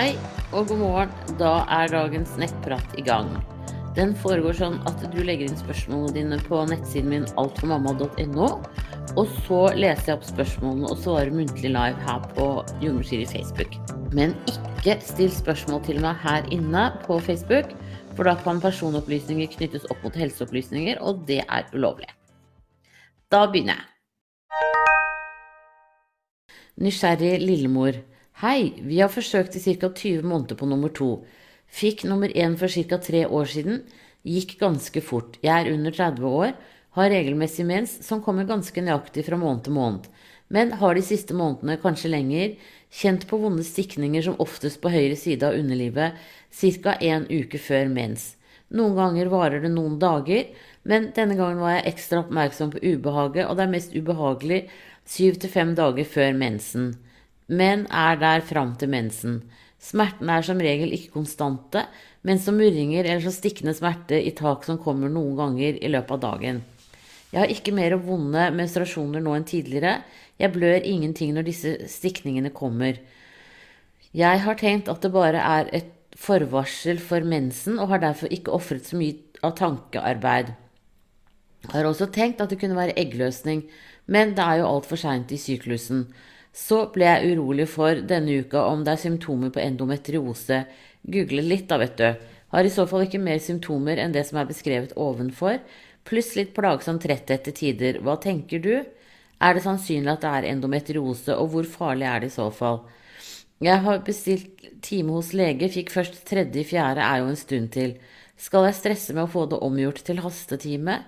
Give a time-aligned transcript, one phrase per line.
[0.00, 0.14] Hei
[0.56, 1.10] og god morgen.
[1.36, 3.26] Da er dagens nettprat i gang.
[3.92, 8.46] Den foregår sånn at du legger inn spørsmålene dine på nettsiden min altformamma.no.
[9.20, 12.46] Og så leser jeg opp spørsmålene og svarer muntlig live her på
[12.80, 13.76] Jordmorsyri Facebook.
[14.16, 17.74] Men ikke still spørsmål til meg her inne på Facebook,
[18.16, 22.08] for da kan personopplysninger knyttes opp mot helseopplysninger, og det er ulovlig.
[23.28, 23.84] Da begynner jeg.
[26.88, 28.00] Nysgjerrig lillemor.
[28.40, 29.90] Hei, vi har forsøkt i ca.
[29.92, 31.26] 20 måneder på nummer to.
[31.68, 32.96] Fikk nummer én for ca.
[32.96, 33.82] tre år siden.
[34.24, 35.36] Gikk ganske fort.
[35.44, 36.54] Jeg er under 30 år,
[36.96, 40.06] har regelmessig mens som kommer ganske nøyaktig fra måned til måned.
[40.48, 42.54] Men har de siste månedene, kanskje lenger,
[42.88, 46.16] kjent på vonde stikninger som oftest på høyre side av underlivet
[46.48, 46.96] ca.
[46.96, 48.38] en uke før mens.
[48.72, 50.48] Noen ganger varer det noen dager,
[50.88, 54.64] men denne gangen var jeg ekstra oppmerksom på ubehaget, og det er mest ubehagelig
[55.04, 56.94] syv til fem dager før mensen.
[57.50, 59.40] Men er der fram til mensen.
[59.80, 61.86] Smertene er som regel ikke konstante,
[62.22, 66.18] men som murringer eller så stikkende smerte i tak som kommer noen ganger i løpet
[66.18, 66.60] av dagen.
[67.30, 70.00] Jeg har ikke mer vonde menstruasjoner nå enn tidligere.
[70.40, 72.98] Jeg blør ingenting når disse stikningene kommer.
[74.16, 78.52] Jeg har tenkt at det bare er et forvarsel for mensen, og har derfor ikke
[78.52, 80.50] ofret så mye av tankearbeid.
[81.64, 83.62] Jeg har også tenkt at det kunne være eggløsning,
[84.10, 86.08] men det er jo altfor seint i syklusen.
[86.52, 90.64] Så ble jeg urolig for denne uka om det er symptomer på endometriose.
[91.06, 92.08] Google litt, da, vet du.
[92.50, 95.60] Har i så fall ikke mer symptomer enn det som er beskrevet ovenfor,
[96.08, 98.00] pluss litt plagsom tretthet til tider.
[98.02, 98.72] Hva tenker du?
[99.40, 102.82] Er det sannsynlig at det er endometriose, og hvor farlig er det i så fall?
[103.60, 107.94] Jeg har bestilt time hos lege, fikk først tredje, fjerde er jo en stund til.
[108.40, 111.02] Skal jeg stresse med å få det omgjort til hastetime?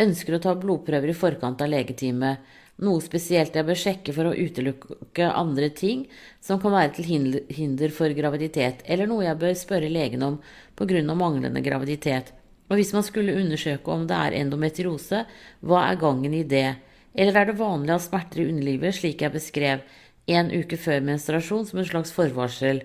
[0.00, 2.34] Ønsker å ta blodprøver i forkant av legetime.
[2.82, 6.08] Noe spesielt jeg bør sjekke for å utelukke andre ting
[6.42, 7.06] som kan være til
[7.54, 10.40] hinder for graviditet, eller noe jeg bør spørre legen om
[10.74, 11.02] pga.
[11.14, 12.32] manglende graviditet.
[12.68, 15.22] Og hvis man skulle undersøke om det er endometriose,
[15.62, 16.76] hva er gangen i det?
[17.14, 19.84] Eller er det vanlig å ha smerter i underlivet, slik jeg beskrev,
[20.26, 22.82] en uke før menstruasjon som en slags forvarsel?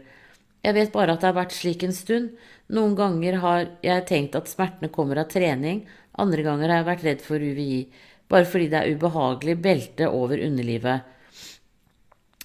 [0.62, 2.36] Jeg vet bare at det har vært slik en stund.
[2.70, 5.86] Noen ganger har jeg tenkt at smertene kommer av trening,
[6.20, 7.88] andre ganger har jeg vært redd for UVI,
[8.30, 11.08] bare fordi det er ubehagelig belte over underlivet.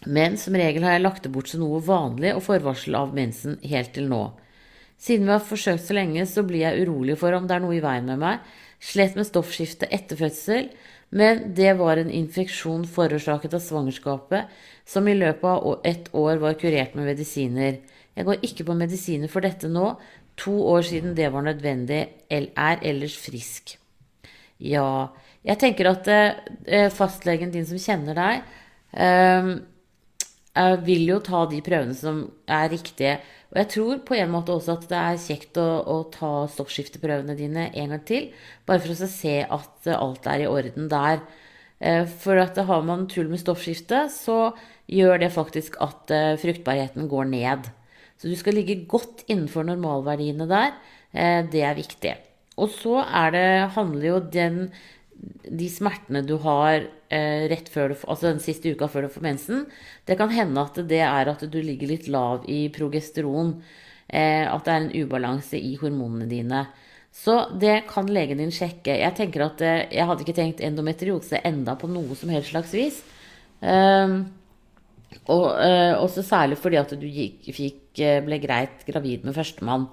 [0.05, 3.57] Men som regel har jeg lagt det bort som noe vanlig og forvarsel av mensen
[3.65, 4.25] helt til nå.
[5.01, 7.77] Siden vi har forsøkt så lenge, så blir jeg urolig for om det er noe
[7.77, 8.45] i veien med meg.
[8.85, 10.69] Slet med stoffskifte etter fødsel,
[11.15, 14.49] men det var en infeksjon forårsaket av svangerskapet,
[14.85, 17.81] som i løpet av et år var kurert med medisiner.
[18.15, 19.95] Jeg går ikke på medisiner for dette nå,
[20.41, 23.77] to år siden det var nødvendig, er ellers frisk.
[24.59, 25.15] Ja,
[25.45, 28.59] jeg tenker at eh, fastlegen din som kjenner deg,
[28.97, 29.55] eh,
[30.87, 33.19] vil jo ta de prøvene som er riktige.
[33.55, 37.37] Og jeg tror på en måte også at det er kjekt å, å ta stoffskifteprøvene
[37.39, 38.29] dine en gang til,
[38.67, 41.23] bare for å se at alt er i orden der.
[41.85, 44.55] Eh, for at har man tull med stoffskifte, så
[44.91, 47.71] gjør det faktisk at eh, fruktbarheten går ned.
[48.19, 50.75] Så du skal ligge godt innenfor normalverdiene der.
[51.13, 52.15] Eh, det er viktig.
[52.57, 53.03] Og så
[53.35, 54.59] det, handler jo den,
[55.45, 59.25] de smertene du har eh, rett før du, altså den siste uka før du får
[59.25, 59.65] mensen,
[60.09, 63.57] det kan hende at det er at du ligger litt lav i progesteron.
[64.09, 66.67] Eh, at det er en ubalanse i hormonene dine.
[67.15, 68.97] Så det kan legen din sjekke.
[69.01, 72.75] Jeg tenker at eh, jeg hadde ikke tenkt endometriose enda på noe som helst slags
[72.77, 73.01] vis.
[73.65, 74.27] Um,
[75.31, 79.87] og uh, også særlig fordi at du gikk, fikk, ble greit gravid med førstemann.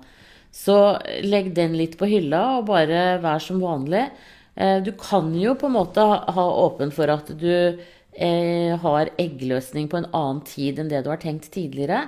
[0.51, 0.75] Så
[1.23, 4.09] legg den litt på hylla, og bare vær som vanlig.
[4.55, 9.87] Eh, du kan jo på en måte ha åpen for at du eh, har eggløsning
[9.91, 12.05] på en annen tid enn det du har tenkt tidligere.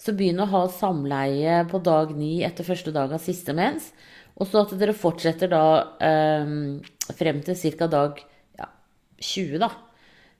[0.00, 3.92] Så begynn å ha samleie på dag ni etter første dag av siste mens.
[4.40, 5.64] Og så at dere fortsetter da
[6.02, 6.52] eh,
[7.18, 7.88] frem til ca.
[7.92, 8.22] dag
[8.58, 8.68] ja,
[9.20, 9.72] 20, da.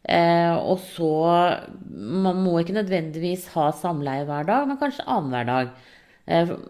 [0.03, 1.09] Og så
[1.87, 5.69] Man må ikke nødvendigvis ha samleie hver dag, men kanskje annenhver dag.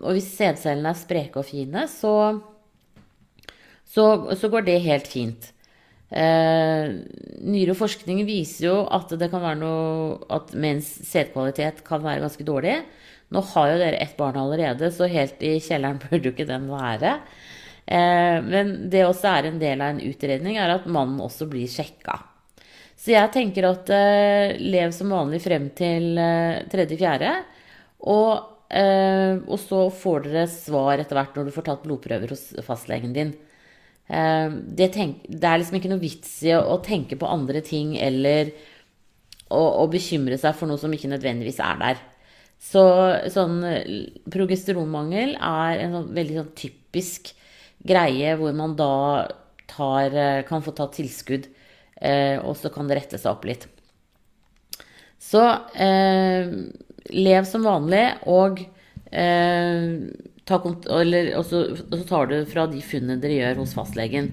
[0.03, 2.13] Og hvis sædcellene er spreke og fine, så,
[3.93, 4.07] så,
[4.39, 5.51] så går det helt fint.
[6.13, 6.93] Eh,
[7.41, 12.47] nyere forskning viser jo at det kan være noe at mens sædkvalitet kan være ganske
[12.49, 12.81] dårlig.
[13.33, 16.69] Nå har jo dere ett barn allerede, så helt i kjelleren burde jo ikke den
[16.73, 17.17] være.
[17.87, 21.71] Eh, men det også er en del av en utredning, er at mannen også blir
[21.71, 22.21] sjekka.
[23.03, 27.37] Så jeg tenker at eh, lev som vanlig frem til eh, tredje-fjerde.
[28.13, 32.47] Og Uh, og så får dere svar etter hvert når du får tatt blodprøver hos
[32.65, 33.35] fastlegen din.
[34.11, 37.63] Uh, det, tenk, det, er liksom ikke noe vits i å, å tenke på andre
[37.65, 38.51] ting eller
[39.53, 42.03] å, å, bekymre seg for noe som ikke nødvendigvis er der.
[42.63, 42.83] Så
[43.35, 43.63] sånn
[44.31, 47.33] progesteronmangel er en sånn, veldig sånn typisk
[47.83, 48.93] greie hvor man da
[49.71, 50.15] tar,
[50.49, 51.49] kan få ta tilskudd,
[52.01, 53.67] eh, og så kan det rette seg opp litt.
[55.23, 55.43] Så
[55.79, 56.51] eh,
[57.15, 58.63] lev som vanlig, og,
[59.11, 59.87] eh,
[60.51, 64.33] eller, og, så, og, så, tar du fra de funnene dere gjør hos fastlegen.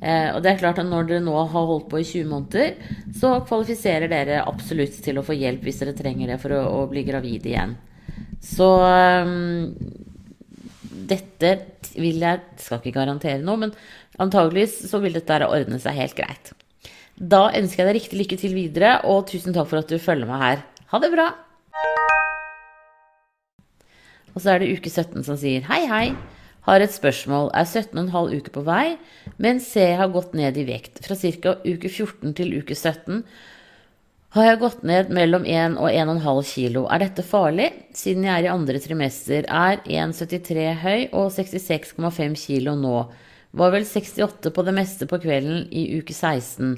[0.00, 2.76] Eh, og det er klart at Når dere nå har holdt på i 20 måneder,
[3.12, 6.86] så kvalifiserer dere absolutt til å få hjelp hvis dere trenger det for å, å
[6.90, 7.76] bli gravid igjen.
[8.40, 9.74] Så um,
[11.10, 11.50] dette
[12.00, 13.74] vil jeg Skal ikke garantere noe, men
[14.20, 16.54] antageligvis så vil dette ordne seg helt greit.
[17.20, 20.28] Da ønsker jeg deg riktig lykke til videre, og tusen takk for at du følger
[20.30, 20.66] meg her.
[20.94, 21.28] Ha det bra!
[24.34, 26.04] Og så er det uke 17 som sier hei, hei.
[26.66, 27.48] Har et spørsmål.
[27.56, 28.98] Er 17,5 uker på vei,
[29.40, 31.00] men ser jeg har gått ned i vekt.
[31.06, 31.56] Fra ca.
[31.64, 33.24] uke 14 til uke 17
[34.30, 36.84] har jeg gått ned mellom 1 og 1,5 kilo.
[36.86, 42.76] Er dette farlig, siden jeg er i andre trimester, er 1,73 høy og 66,5 kilo
[42.78, 43.00] nå.
[43.58, 46.76] Var vel 68 på det meste på kvelden i uke 16.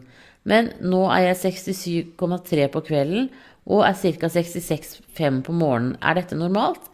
[0.48, 3.28] Men nå er jeg 67,3 på kvelden
[3.69, 4.32] og er ca.
[4.32, 5.98] 66,5 på morgenen.
[6.00, 6.88] Er dette normalt?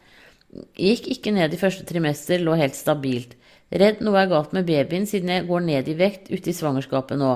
[0.79, 3.35] Gikk ikke ned i første trimester, lå helt stabilt.
[3.69, 7.21] Redd noe er galt med babyen siden jeg går ned i vekt ute i svangerskapet
[7.21, 7.35] nå.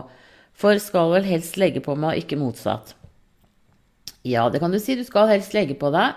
[0.57, 2.95] For skal vel helst legge på meg, ikke motsatt.
[4.25, 4.97] Ja, det kan du si.
[4.97, 6.17] Du skal helst legge på deg.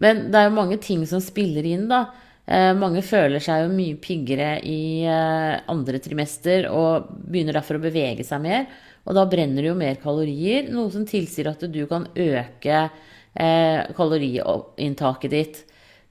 [0.00, 2.06] Men det er jo mange ting som spiller inn, da.
[2.44, 7.84] Eh, mange føler seg jo mye piggere i eh, andre trimester og begynner derfor å
[7.84, 8.66] bevege seg mer.
[9.04, 13.80] Og da brenner det jo mer kalorier, noe som tilsier at du kan øke eh,
[13.96, 15.62] kaloriinntaket ditt.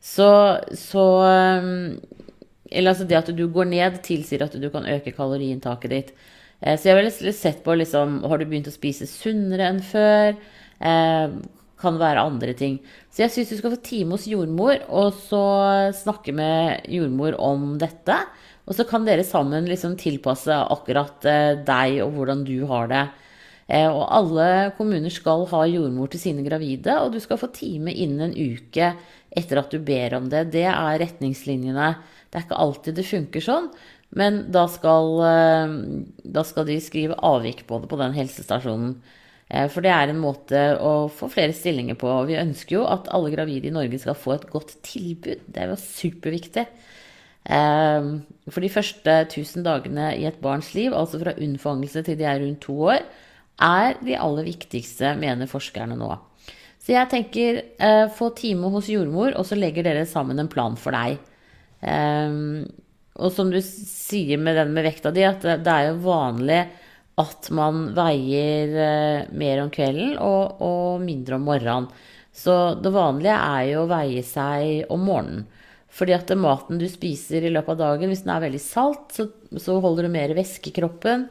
[0.04, 0.30] Så,
[0.76, 1.04] så
[1.64, 1.96] um,
[2.68, 6.14] Eller altså det at du går ned, tilsier at du kan øke kaloriinntaket ditt.
[6.60, 10.36] Eh, så jeg ville sett på liksom Har du begynt å spise sunnere enn før?
[10.84, 11.38] kan
[11.80, 12.78] kan være andre ting.
[13.12, 15.44] Så jeg syns du skal få time hos jordmor, og så
[15.96, 18.18] snakke med jordmor om dette.
[18.68, 23.04] Og så kan dere sammen liksom tilpasse akkurat eh, deg og hvordan du har det.
[23.74, 24.48] Og alle
[24.78, 28.90] kommuner skal ha jordmor til sine gravide, og du skal få time innen en uke
[29.34, 30.46] etter at du ber om det.
[30.54, 31.90] Det er retningslinjene.
[32.30, 33.68] Det er ikke alltid det funker sånn,
[34.18, 35.76] men da skal, eh,
[36.38, 38.96] da skal de skrive avvik på det på den helsestasjonen.
[39.50, 42.10] Eh, for det er en måte å få flere stillinger på.
[42.30, 45.46] Vi ønsker jo at alle gravide i Norge skal få et godt tilbud.
[45.46, 46.66] Det er jo superviktig.
[47.44, 48.10] Eh,
[48.50, 52.42] for de første 1000 dagene i et barns liv, altså fra unnfangelse til de er
[52.42, 53.06] rundt to år,
[53.62, 56.16] er de aller viktigste, mener forskerne nå.
[56.84, 60.76] Så jeg tenker eh, få time hos jordmor, og så legger dere sammen en plan
[60.80, 61.16] for deg.
[61.84, 62.64] Um,
[63.20, 66.64] og som du sier med den med vekta di, at det er jo vanlig
[67.22, 71.90] at man veier eh, mer om kvelden og, og, mindre om morgenen.
[72.34, 75.46] Så det vanlige er jo å veie seg om morgenen.
[75.94, 79.28] Fordi at maten du spiser i løpet av dagen, hvis den er veldig salt, så,
[79.62, 81.28] så holder du mer væske i kroppen.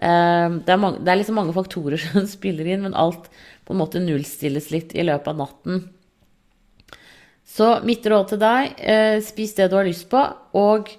[0.00, 3.28] Um, det, er mange, det er liksom mange faktorer som spiller inn, men alt
[3.70, 5.84] på en måte nullstilles litt i løpet av natten.
[7.46, 10.20] Så mitt råd til deg, eh, spis det du har lyst på,
[10.58, 10.90] og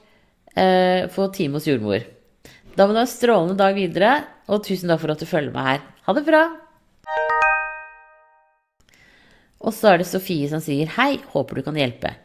[0.55, 2.03] eh, få time hos jordmor.
[2.75, 4.11] Da må du ha en strålende dag videre,
[4.47, 5.83] og tusen takk for at du følger med her.
[6.07, 6.43] Ha det bra!
[9.61, 12.15] Og så er det Sofie som sier hei, håper du kan hjelpe.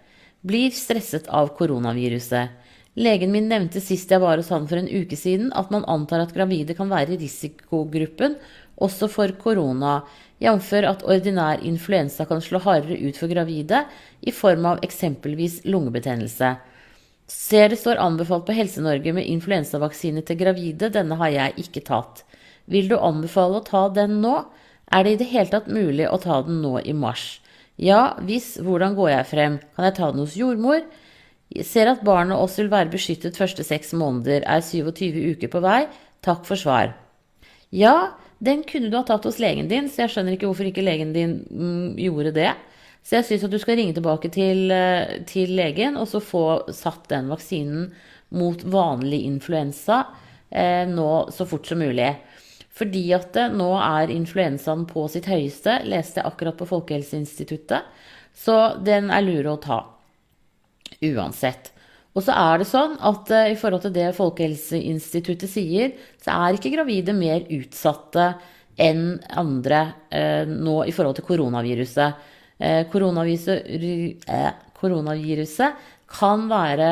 [0.46, 2.62] Blir stresset av koronaviruset.
[2.96, 6.22] Legen min nevnte sist jeg var hos han for en uke siden, at man antar
[6.22, 8.38] at gravide kan være i risikogruppen
[8.76, 10.00] også for korona
[10.42, 10.73] jf.
[10.85, 13.85] at ordinær influensa kan slå hardere ut for gravide
[14.21, 16.56] i form av eksempelvis lungebetennelse.
[17.26, 22.23] Ser det står anbefalt på Helse-Norge med influensavaksine til gravide, denne har jeg ikke tatt.
[22.71, 24.45] Vil du anbefale å ta den nå?
[24.92, 27.40] Er det i det hele tatt mulig å ta den nå i mars?
[27.76, 29.59] Ja, hvis, hvordan går jeg frem?
[29.75, 30.85] Kan jeg ta den hos jordmor?
[31.52, 35.62] Jeg ser at barnet også vil være beskyttet første seks måneder, er 27 uker på
[35.62, 35.80] vei.
[36.26, 36.95] Takk for svar.
[37.75, 40.84] Ja, den kunne du ha tatt hos legen din, så jeg skjønner ikke hvorfor ikke
[40.84, 42.50] legen din mm, gjorde det.
[43.06, 46.44] Så jeg syns at du skal ringe tilbake til, eh, til, legen og så få
[46.74, 47.92] satt den vaksinen
[48.34, 50.02] mot vanlig influensa
[50.50, 52.10] eh, nå så fort som mulig.
[52.76, 57.86] Fordi at det, nå er influensaen på sitt høyeste, leste jeg akkurat på Folkehelseinstituttet.
[58.36, 59.78] Så den er lure å ta.
[61.00, 61.72] Uansett.
[62.16, 65.92] Og så er det sånn at uh, i forhold til det Folkehelseinstituttet sier,
[66.23, 68.30] så er ikke gravide mer utsatte
[68.80, 72.32] enn andre uh, nå i forhold til koronaviruset.
[72.56, 74.25] Uh, koronaviruset,
[74.80, 76.90] koronaviruset kan være,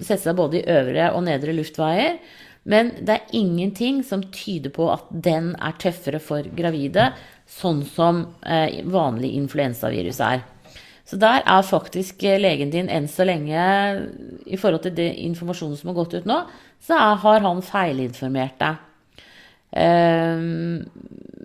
[0.00, 2.16] sette seg både i øvre og nedre luftveier.
[2.66, 7.12] Men det er ingenting som tyder på at den er tøffere for gravide,
[7.46, 8.24] sånn som
[8.90, 10.42] vanlig influensavirus er.
[11.06, 13.62] Så der er faktisk legen din enn så lenge,
[14.42, 16.40] i forhold til det informasjonen som har gått ut nå,
[16.82, 18.82] så er, har han feilinformert deg.
[19.76, 20.86] Um,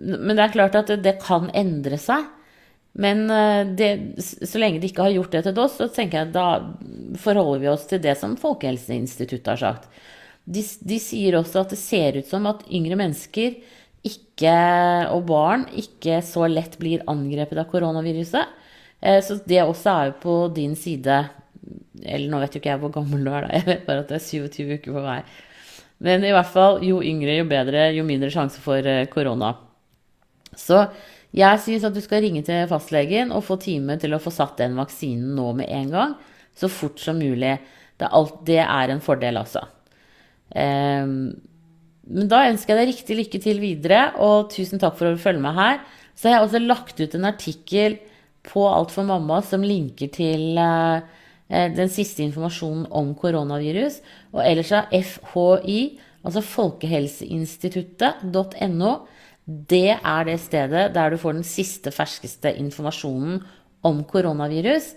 [0.02, 2.26] men det er klart at det, kan endre seg.
[2.92, 3.24] Men
[3.78, 6.48] det, så lenge de ikke har gjort det til oss, så tenker jeg da
[7.22, 9.86] forholder vi oss til det som Folkehelseinstituttet har sagt.
[10.44, 13.60] De, de sier også at det ser ut som at yngre mennesker
[14.02, 14.56] ikke,
[15.14, 18.58] og barn ikke så lett blir angrepet av koronaviruset.
[19.02, 21.18] Eh, så det også er jo på din side.
[22.02, 23.54] Eller nå vet jo ikke jeg hvor gammel du er, da.
[23.58, 25.20] Jeg vet bare at det er 27 uker på vei.
[26.02, 29.54] Men i hvert fall, jo yngre, jo bedre, jo mindre sjanse for eh, korona.
[30.58, 30.84] Så
[31.32, 34.58] jeg syns at du skal ringe til fastlegen og få time til å få satt
[34.60, 36.16] den vaksinen nå med en gang.
[36.52, 37.54] Så fort som mulig.
[37.96, 39.62] Det er, alt, det er en fordel, altså.
[40.52, 41.32] Um,
[42.12, 45.40] men da ønsker jeg deg riktig lykke til videre, og tusen takk for å følge
[45.40, 45.80] med her.
[46.18, 47.96] Så jeg har også lagt ut en artikkel
[48.46, 51.00] på Alt for mamma som linker til uh,
[51.48, 54.00] den siste informasjonen om koronavirus.
[54.34, 58.92] Og ellers er FHI, altså folkehelseinstituttet.no,
[59.46, 63.42] det er det stedet der du får den siste, ferskeste informasjonen
[63.82, 64.94] om koronavirus.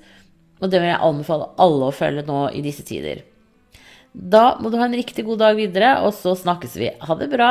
[0.62, 3.18] Og det vil jeg anbefale alle å følge nå i disse tider.
[4.16, 6.88] Da må du ha en riktig god dag videre, og så snakkes vi.
[7.04, 7.50] Ha det bra.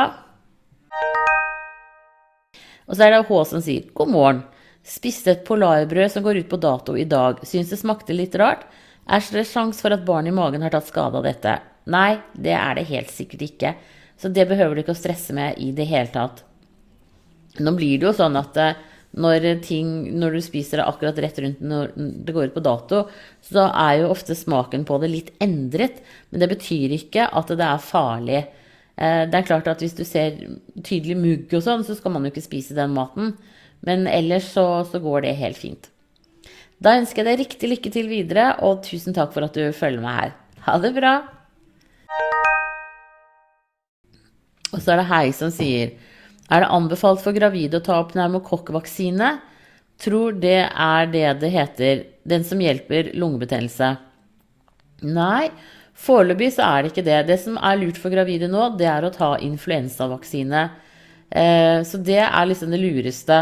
[2.85, 4.41] Og så er det H som sier god morgen.
[4.85, 7.39] Spiste et polarbrød som går ut på dato i dag.
[7.47, 8.67] Syns det smakte litt rart.
[9.05, 11.57] Er det sjanse for at barn i magen har tatt skade av dette?
[11.89, 13.75] Nei, det er det helt sikkert ikke.
[14.17, 16.43] Så det behøver du ikke å stresse med i det hele tatt.
[17.61, 18.77] Nå blir det jo sånn at eh,
[19.15, 19.89] når, ting,
[20.19, 23.01] når du spiser det akkurat rett rundt når det går ut på dato,
[23.45, 26.01] så er jo ofte smaken på det litt endret.
[26.29, 28.41] Men det betyr ikke at det er farlig.
[28.95, 30.39] Eh, det er klart at hvis du ser
[30.81, 33.35] tydelig mugg og sånn, så skal man jo ikke spise den maten.
[33.85, 35.91] Men ellers så, så går det helt fint.
[36.81, 40.03] Da ønsker jeg deg riktig lykke til videre, og tusen takk for at du følger
[40.03, 40.35] meg her.
[40.65, 41.15] Ha det bra!
[44.73, 45.93] Og så er det Hei som sier
[46.45, 49.31] er det anbefalt for gravide å ta opp pneumokokkvaksine?
[50.01, 53.95] Tror det er det det heter, den som hjelper lungebetennelse.
[55.09, 55.49] Nei,
[55.97, 57.21] foreløpig så er det ikke det.
[57.31, 60.67] Det som er lurt for gravide nå, det er å ta influensavaksine.
[61.31, 63.41] Eh, så det er liksom det lureste.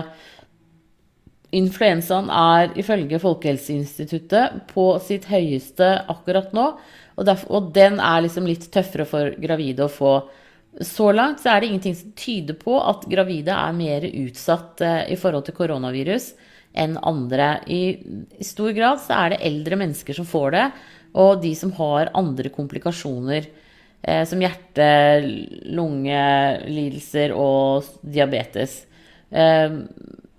[1.54, 6.70] Influensaen er ifølge Folkehelseinstituttet på sitt høyeste akkurat nå.
[7.14, 10.14] Og, derfor, og den er liksom litt tøffere for gravide å få.
[10.82, 15.04] Så langt så er det ingenting som tyder på at gravide er mer utsatt eh,
[15.14, 16.32] i forhold til koronavirus
[16.74, 17.60] enn andre.
[17.70, 17.82] I,
[18.40, 20.66] I, stor grad så er det eldre mennesker som får det,
[21.22, 28.80] og de som har andre komplikasjoner eh, som hjerte-, lungelidelser og diabetes.
[29.30, 29.78] Eh,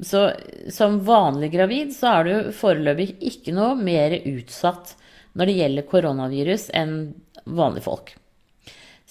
[0.07, 0.27] så
[0.73, 4.95] som vanlig gravid så er du foreløpig ikke noe mer utsatt
[5.35, 6.95] når det gjelder koronavirus enn
[7.45, 8.15] vanlige folk.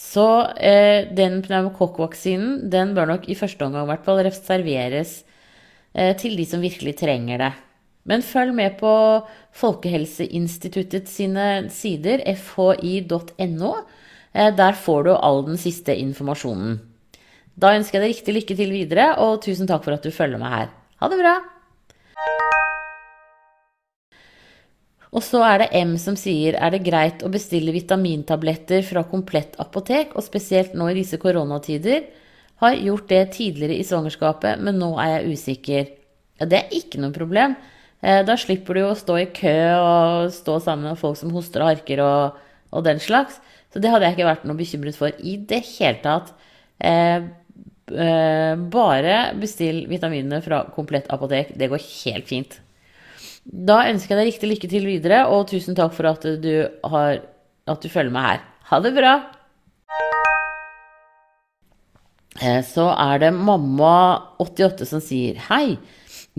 [0.03, 0.25] Så
[0.57, 5.19] eh, den pneumokokkvaksinen den bør nok i første omgang hvert fall reserveres
[5.93, 7.51] eh, til de som virkelig trenger det.
[8.09, 8.93] Men følg med på
[9.55, 13.73] Folkehelseinstituttet sine sider, fhi.no.
[14.33, 16.81] Eh, der får du all den siste informasjonen.
[17.53, 20.41] Da ønsker jeg deg riktig lykke til videre, og tusen takk for at du følger
[20.41, 20.71] med her.
[21.03, 21.33] Ha det bra!
[25.11, 29.57] Og så er det M som sier er det greit å bestille vitamintabletter fra Komplett
[29.59, 32.05] apotek, og spesielt nå i disse koronatider.
[32.63, 35.91] Har gjort det tidligere i svangerskapet, men nå er jeg usikker.
[36.39, 37.57] Ja, det er ikke noe problem.
[37.99, 41.67] Eh, da slipper du å stå i kø og stå sammen med folk som hoster
[41.67, 42.39] og harker og,
[42.71, 43.43] og den slags.
[43.75, 46.31] Så det hadde jeg ikke vært noe bekymret for i det hele tatt.
[47.93, 51.53] Eh, bare bestill vitaminene fra Komplett apotek.
[51.57, 52.57] Det går helt fint.
[53.43, 56.53] Da ønsker jeg deg riktig lykke til videre, og tusen takk for at du,
[56.89, 57.21] har,
[57.67, 58.43] at du følger med her.
[58.71, 59.13] Ha det bra!
[62.41, 65.77] Eh, så er det mamma88 som sier Hei,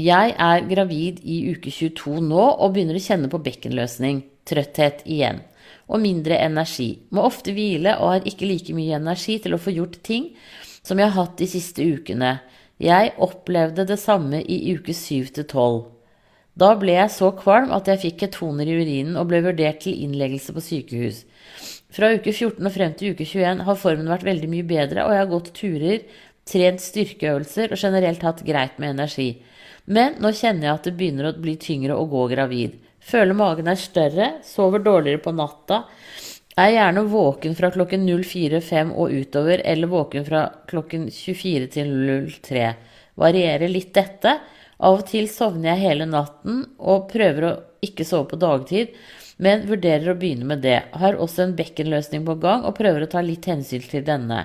[0.00, 5.44] jeg er gravid i uke 22 nå og begynner å kjenne på bekkenløsning, trøtthet igjen,
[5.86, 7.04] og mindre energi.
[7.14, 10.32] Må ofte hvile og har ikke like mye energi til å få gjort ting
[10.84, 12.36] som jeg har hatt de siste ukene.
[12.82, 15.82] Jeg opplevde det samme i uke 7 til 12.
[16.54, 19.98] Da ble jeg så kvalm at jeg fikk ketoner i urinen og ble vurdert til
[20.04, 21.24] innleggelse på sykehus.
[21.94, 25.14] Fra uke 14 og frem til uke 21 har formen vært veldig mye bedre, og
[25.14, 26.06] jeg har gått turer,
[26.44, 29.28] trent styrkeøvelser og generelt hatt greit med energi.
[29.86, 32.78] Men nå kjenner jeg at det begynner å bli tyngre å gå gravid.
[33.04, 35.84] Føler magen er større, sover dårligere på natta.
[36.54, 41.94] Er gjerne våken fra klokken 04.05 og utover, eller våken fra klokken 24 til
[42.30, 42.68] 03.
[43.18, 44.38] Varierer litt dette
[44.84, 47.52] Av og til sovner jeg hele natten og prøver å
[47.84, 48.94] ikke sove på dagtid,
[49.38, 50.80] men vurderer å begynne med det.
[50.98, 54.44] Har også en bekkenløsning på gang og prøver å ta litt hensyn til denne.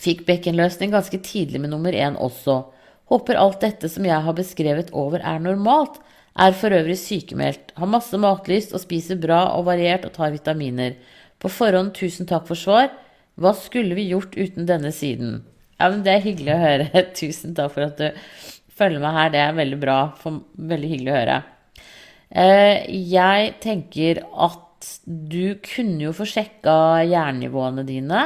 [0.00, 2.64] Fikk bekkenløsning ganske tidlig med nummer én også.
[3.12, 6.00] Håper alt dette som jeg har beskrevet over er normalt.
[6.34, 7.70] Er for øvrig sykemeldt.
[7.78, 10.96] Har masse matlyst og spiser bra og variert og tar vitaminer.
[11.38, 12.90] På forhånd tusen takk for svar.
[13.38, 15.42] Hva skulle vi gjort uten denne siden?
[15.78, 17.02] Ja, men Det er hyggelig å høre.
[17.18, 18.08] Tusen takk for at du
[18.74, 19.32] følger med her.
[19.34, 19.98] Det er veldig bra.
[20.24, 21.40] Veldig hyggelig å høre.
[22.30, 28.24] Eh, jeg tenker at du kunne jo få sjekka jernnivåene dine.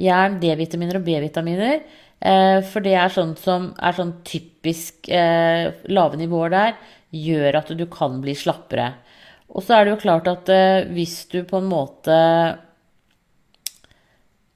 [0.00, 1.80] Jern, D-vitaminer og B-vitaminer.
[2.20, 6.76] Eh, for det er sånn som er sånn typisk eh, lave nivåer der,
[7.14, 8.92] gjør at du kan bli slappere.
[9.52, 10.50] Og så er det jo klart at
[10.90, 12.16] hvis du på en måte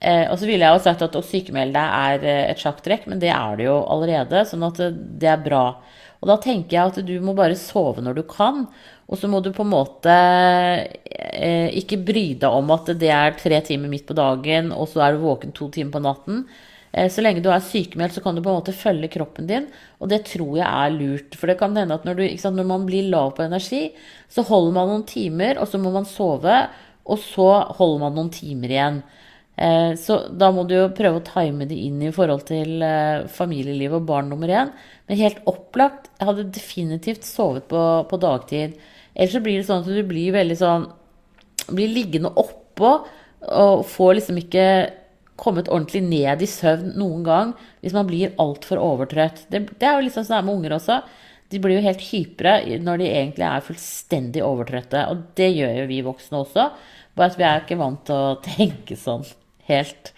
[0.01, 3.29] og så ville jeg jo sagt at å sykemelde deg er et sjakktrekk, men det
[3.35, 4.47] er det jo allerede.
[4.49, 5.65] Sånn at det er bra.
[6.21, 8.65] Og da tenker jeg at du må bare sove når du kan.
[9.11, 13.39] Og så må du på en måte eh, ikke bry deg om at det er
[13.41, 16.45] tre timer midt på dagen, og så er du våken to timer på natten.
[16.93, 19.69] Eh, så lenge du er sykemeldt, så kan du på en måte følge kroppen din.
[20.03, 21.39] Og det tror jeg er lurt.
[21.39, 23.89] For det kan hende at når, du, sant, når man blir lav på energi,
[24.31, 26.61] så holder man noen timer, og så må man sove.
[27.11, 29.03] Og så holder man noen timer igjen.
[29.61, 33.27] Eh, så da må du jo prøve å time det inn i forhold til eh,
[33.31, 34.73] familieliv og barn nummer én.
[35.07, 38.79] Men helt opplagt, jeg hadde definitivt sovet på, på dagtid.
[39.15, 40.85] Ellers så blir det sånn at du blir veldig sånn
[41.71, 42.89] Blir liggende oppå
[43.41, 44.63] og får liksom ikke
[45.41, 49.47] kommet ordentlig ned i søvn noen gang hvis man blir altfor overtrøtt.
[49.49, 51.01] Det, det, er jo liksom sånn med unger også.
[51.51, 55.07] De blir jo helt hypre når de egentlig er fullstendig overtrøtte.
[55.11, 56.69] Og det gjør jo vi voksne også,
[57.19, 59.27] bare at vi er ikke vant til å tenke sånn
[59.71, 60.13] helt.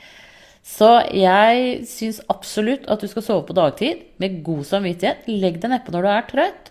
[0.63, 5.27] Så jeg syns absolutt at du skal sove på dagtid med god samvittighet.
[5.27, 6.71] Legg deg nedpå når du er trøtt.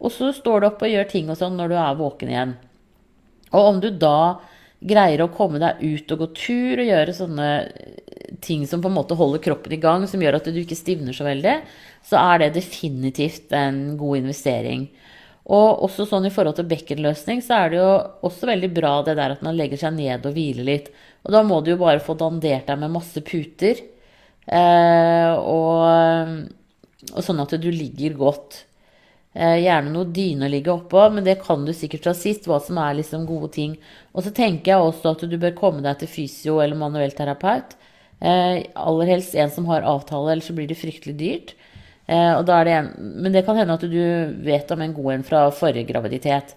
[0.00, 2.52] Og så står du opp og gjør ting og sånn når du er våken igjen.
[3.50, 4.40] Og om du da
[4.80, 7.48] greier å komme deg ut og gå tur og gjøre sånne
[8.40, 11.16] ting som på en måte holder kroppen i gang, som gjør at du ikke stivner
[11.16, 11.56] så veldig,
[12.06, 14.86] så er det definitivt en god investering.
[15.50, 17.90] Og også sånn i forhold til bekkenløsning, så er det jo
[18.28, 20.90] også veldig bra det der at man legger seg ned og hviler litt.
[21.26, 23.80] Og da må du jo bare få dandert deg med masse puter.
[24.46, 26.44] Eh, og,
[27.10, 28.62] og sånn at du ligger godt.
[29.30, 32.58] Eh, gjerne noe dyne å ligge oppå, men det kan du sikkert fra sist, hva
[32.62, 33.76] som er liksom gode ting.
[34.10, 37.76] Og så tenker jeg også at du bør komme deg til fysio eller manuell terapeut.
[38.20, 41.54] Eh, aller helst en som har avtale, ellers så blir det fryktelig dyrt.
[42.10, 42.90] Eh, det en,
[43.22, 44.02] men det kan hende at du
[44.42, 46.56] vet om en god en fra forrige graviditet.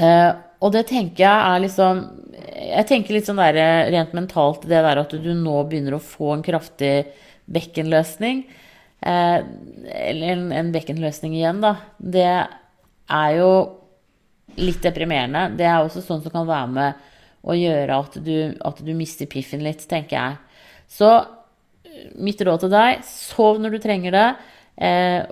[0.00, 2.00] Eh, og det tenker jeg er liksom
[2.40, 3.56] Jeg tenker litt sånn der,
[3.92, 7.04] rent mentalt det der at du nå begynner å få en kraftig
[7.52, 8.44] bekkenløsning.
[9.00, 9.38] Eh,
[10.06, 11.76] eller en, en bekkenløsning igjen, da.
[11.98, 13.50] Det er jo
[14.60, 15.48] litt deprimerende.
[15.58, 17.06] Det er også sånn som kan være med
[17.40, 20.64] å gjøre at du, at du mister piffen litt, tenker jeg.
[20.90, 21.10] Så
[22.20, 24.26] mitt råd til deg sov når du trenger det.
[24.80, 25.22] Eh,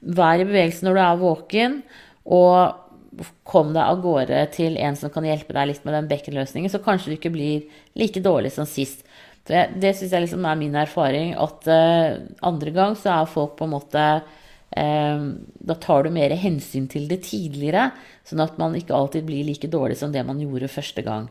[0.00, 1.82] vær i bevegelse når du er våken.
[2.30, 6.70] Og kom deg av gårde til en som kan hjelpe deg litt med den bekkenløsningen,
[6.70, 7.64] så kanskje du ikke blir
[7.98, 9.02] like dårlig som sist.
[9.50, 13.56] Det, det syns jeg liksom er min erfaring, at uh, andre gang så er folk
[13.58, 15.24] på en måte uh,
[15.70, 17.88] Da tar du mer hensyn til det tidligere,
[18.26, 21.26] sånn at man ikke alltid blir like dårlig som det man gjorde første gang.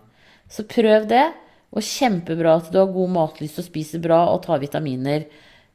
[0.49, 1.27] Så prøv det.
[1.69, 5.27] Og kjempebra at du har god matlyst og spiser bra og tar vitaminer.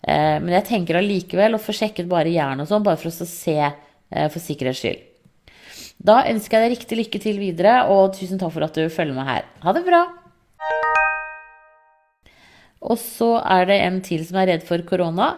[0.03, 3.29] Uh, men jeg tenker allikevel å få sjekket bare jern og sånn, bare for å
[3.31, 3.59] se
[4.15, 5.01] for sikkerhets skyld.
[6.07, 9.17] Da ønsker jeg deg riktig lykke til videre, og tusen takk for at du følger
[9.17, 9.49] med her.
[9.65, 10.05] Ha det bra!
[12.85, 15.35] Og så er det en til som er redd for korona.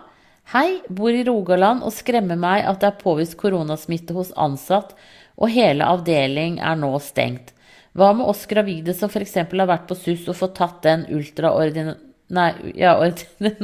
[0.53, 4.95] Hei, bor i Rogaland og skremmer meg at det er påvist koronasmitte hos ansatt,
[5.37, 7.53] og hele avdeling er nå stengt.
[7.97, 9.39] Hva med oss gravide som f.eks.
[9.41, 12.95] har vært på SUS og fått tatt den ultraordinære ja,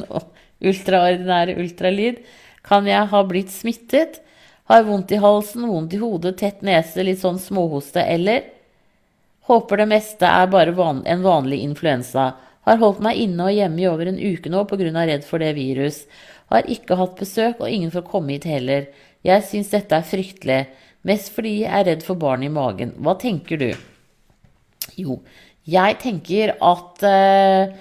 [0.71, 2.23] ultraordinære ultralyd?
[2.65, 4.21] Kan jeg ha blitt smittet?
[4.71, 8.47] Har vondt i halsen, vondt i hodet, tett nese, litt sånn småhoste, eller?
[9.51, 12.31] Håper det meste er bare van en vanlig influensa.
[12.67, 15.07] Har holdt meg inne og hjemme i over en uke nå pga.
[15.07, 16.05] redd for det virus.
[16.51, 18.87] Har ikke hatt besøk, og ingen får komme hit heller.
[19.25, 20.67] Jeg syns dette er fryktelig.
[21.03, 22.95] Mest fordi jeg er redd for barn i magen.
[23.03, 23.71] Hva tenker du?
[24.99, 25.19] Jo,
[25.67, 27.73] jeg tenker at eh,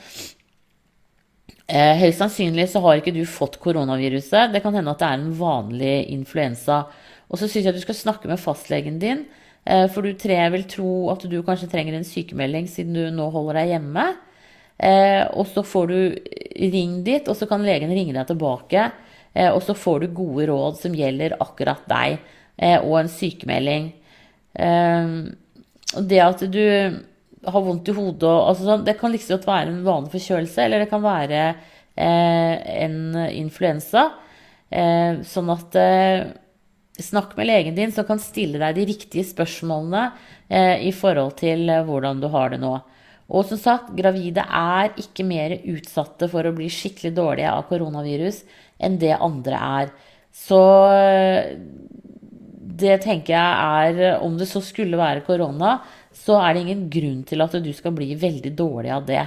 [1.68, 4.54] eh, Høyst sannsynlig så har ikke du fått koronaviruset.
[4.54, 6.84] Det kan hende at det er en vanlig influensa.
[7.30, 9.26] Og så syns jeg du skal snakke med fastlegen din.
[9.66, 13.30] Eh, for du tre vil tro at du kanskje trenger en sykemelding siden du nå
[13.34, 14.10] holder deg hjemme.
[14.78, 16.00] Eh, og så får du
[16.72, 18.90] ring dit, og så kan legen ringe deg tilbake
[19.34, 22.20] eh, og så får du gode råd som gjelder akkurat deg,
[22.58, 23.92] eh, og en sykemelding.
[24.54, 25.14] Eh,
[26.02, 26.64] det at du
[27.42, 30.84] har vondt i hodet og altså sånn, Det kan liksom være en vanlig forkjølelse, eller
[30.84, 31.42] det kan være
[31.96, 34.12] eh, en influensa.
[34.70, 35.76] Eh, sånn at
[37.02, 40.12] snakk med legen din, som kan stille deg de riktige spørsmålene
[40.84, 42.76] i forhold til hvordan du har det nå.
[43.32, 48.42] Og som sagt, gravide er ikke mer utsatte for å bli skikkelig dårlige av koronavirus
[48.84, 49.94] enn det andre er.
[50.36, 50.60] Så
[52.82, 55.78] det tenker jeg er Om det så skulle være korona,
[56.12, 59.24] så er det ingen grunn til at du skal bli veldig dårlig av det.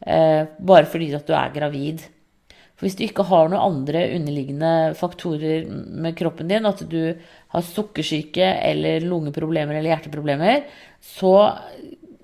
[0.00, 2.06] Eh, bare fordi at du er gravid.
[2.80, 7.12] For hvis du ikke har noen andre underliggende faktorer med kroppen din, at du
[7.52, 10.62] har sukkersyke eller lungeproblemer eller hjerteproblemer,
[11.04, 11.34] så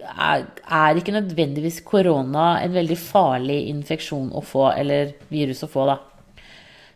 [0.00, 5.98] er ikke nødvendigvis korona en veldig farlig infeksjon å få, eller virus å få, da.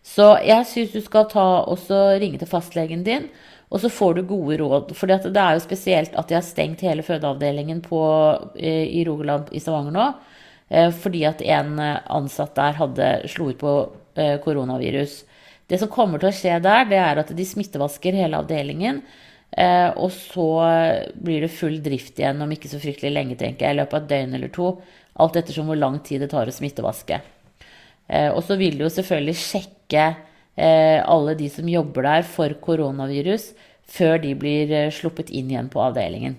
[0.03, 3.29] Så jeg syns du skal ta også ringe til fastlegen din,
[3.71, 4.93] og så får du gode råd.
[4.99, 8.03] For det er jo spesielt at de har stengt hele fødeavdelingen på,
[8.59, 10.07] eh, i Rogaland i Stavanger nå.
[10.71, 13.75] Eh, fordi at en ansatt der hadde slo ut på
[14.17, 15.25] eh, koronavirus.
[15.71, 19.05] Det som kommer til å skje der, det er at de smittevasker hele avdelingen.
[19.51, 20.47] Eh, og så
[21.19, 24.05] blir det full drift igjen om ikke så fryktelig lenge, tenker jeg, i løpet av
[24.05, 24.73] et døgn eller to.
[25.21, 27.21] Alt ettersom hvor lang tid det tar å smittevaske.
[28.11, 30.07] Eh, og så vil de jo selvfølgelig sjekke
[30.55, 33.51] eh, alle de som jobber der for koronavirus,
[33.91, 36.37] før de blir sluppet inn igjen på avdelingen.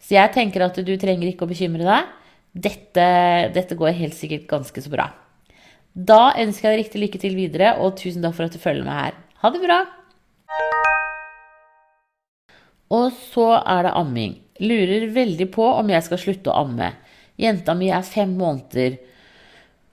[0.00, 2.14] Så jeg tenker at du trenger ikke å bekymre deg.
[2.50, 3.06] Dette,
[3.54, 5.10] dette går helt sikkert ganske så bra.
[5.90, 8.86] Da ønsker jeg deg riktig lykke til videre, og tusen takk for at du følger
[8.86, 9.22] med her.
[9.42, 9.82] Ha det bra!
[12.90, 14.38] Og så er det amming.
[14.60, 16.90] Lurer veldig på om jeg skal slutte å amme.
[17.40, 18.98] Jenta mi er fem måneder.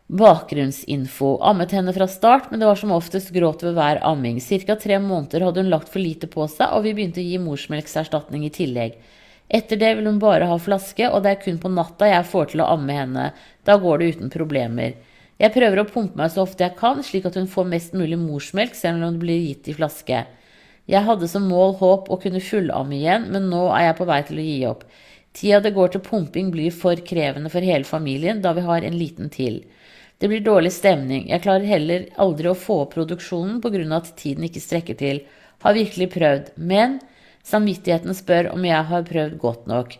[0.08, 1.38] Bakgrunnsinfo.
[1.44, 4.40] Ammet henne fra start, men det var som oftest gråt ved hver amming.
[4.42, 4.76] Ca.
[4.76, 8.48] tre måneder hadde hun lagt for lite på seg, og vi begynte å gi morsmelkserstatning
[8.48, 8.98] i tillegg.
[9.48, 12.52] Etter det vil hun bare ha flaske, og det er kun på natta jeg får
[12.52, 13.30] til å amme henne.
[13.64, 14.98] Da går det uten problemer.
[15.38, 18.18] Jeg prøver å pumpe meg så ofte jeg kan, slik at hun får mest mulig
[18.20, 20.26] morsmelk, selv om det blir gitt i flaske.
[20.88, 24.22] Jeg hadde som mål håp å kunne fullamme igjen, men nå er jeg på vei
[24.28, 24.86] til å gi opp.
[25.36, 28.96] Tida det går til pumping blir for krevende for hele familien, da vi har en
[28.98, 29.60] liten til.
[30.18, 31.28] Det blir dårlig stemning.
[31.30, 33.84] Jeg klarer heller aldri å få opp produksjonen pga.
[33.96, 35.22] at tiden ikke strekker til.
[35.62, 36.46] Har virkelig prøvd.
[36.58, 37.00] Men
[37.44, 39.98] samvittigheten spør om jeg har prøvd godt nok.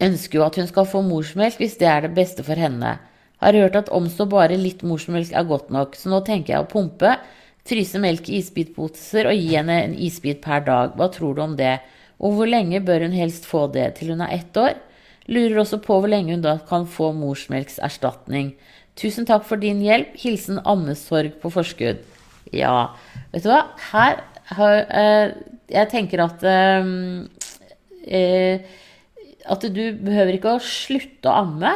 [0.00, 2.98] Ønsker jo at hun skal få morsmelk hvis det er det beste for henne.
[3.38, 6.64] Har hørt at om så bare litt morsmelk er godt nok, så nå tenker jeg
[6.64, 7.14] å pumpe
[7.68, 10.96] Fryse melk i isbitposer og gi henne en isbit per dag.
[10.98, 11.76] Hva tror du om det?
[12.22, 13.92] Og hvor lenge bør hun helst få det?
[13.98, 14.74] Til hun er ett år?
[15.30, 18.52] Lurer også på hvor lenge hun da kan få morsmelkserstatning.
[18.98, 20.16] Tusen takk for din hjelp.
[20.18, 22.02] Hilsen ammesorg på forskudd.
[22.52, 22.92] Ja,
[23.32, 23.62] vet du hva?
[23.92, 24.20] Her
[24.52, 25.34] har eh,
[25.72, 26.90] Jeg tenker at eh,
[28.04, 28.66] eh,
[29.46, 31.72] At du behøver ikke å slutte å amme.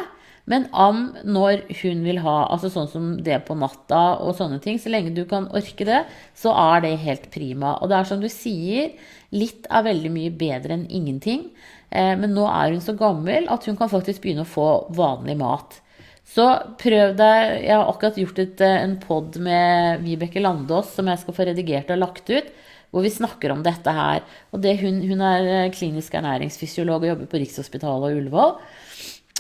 [0.51, 4.79] Men am når hun vil ha, altså sånn som det på natta og sånne ting.
[4.79, 6.05] Så lenge du kan orke det,
[6.39, 7.75] så er det helt prima.
[7.81, 8.93] Og det er som du sier,
[9.35, 11.49] litt er veldig mye bedre enn ingenting.
[11.91, 15.37] Eh, men nå er hun så gammel at hun kan faktisk begynne å få vanlig
[15.43, 15.81] mat.
[16.27, 16.45] Så
[16.81, 21.23] prøv deg Jeg har akkurat gjort et, eh, en pod med Vibeke Landås som jeg
[21.23, 22.49] skal få redigert og lagt ut.
[22.95, 24.23] Hvor vi snakker om dette her.
[24.55, 28.53] Og det, hun, hun er eh, klinisk ernæringsfysiolog og jobber på Rikshospitalet og Ullevål.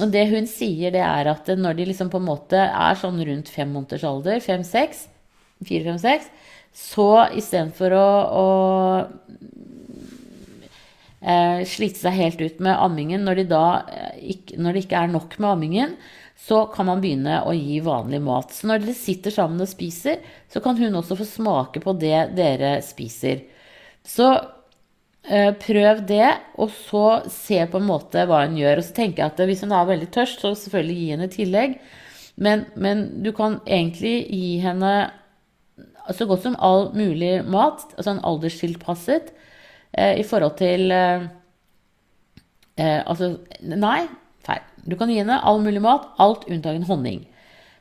[0.04, 3.20] Og det hun sier, det er at når de liksom på en måte er sånn
[3.24, 5.06] rundt fem måneders alder, fem-seks,
[5.64, 6.28] fire-fem-seks,
[6.76, 8.46] så istedenfor å, å
[11.24, 15.00] eh, slite seg helt ut med ammingen når, de da, eh, ikke, når det ikke
[15.00, 15.96] er nok med ammingen,
[16.46, 18.52] så kan man begynne å gi vanlig mat.
[18.52, 20.20] Så når dere sitter sammen og spiser,
[20.52, 23.46] så kan hun også få smake på det dere spiser.
[24.06, 24.28] Så
[25.26, 28.78] prøv det, og så se på en måte hva hun gjør.
[28.78, 31.78] Og så tenker jeg at hvis hun er veldig tørst, så selvfølgelig gi henne tillegg.
[32.36, 34.92] Men, men du kan egentlig gi henne
[36.14, 39.32] så godt som all mulig mat, altså en alderstilpasset,
[39.96, 41.26] eh, i forhold til eh,
[42.76, 44.06] eh, Altså, nei,
[44.46, 44.62] feil.
[44.86, 47.24] Du kan gi henne all mulig mat, alt unntatt honning.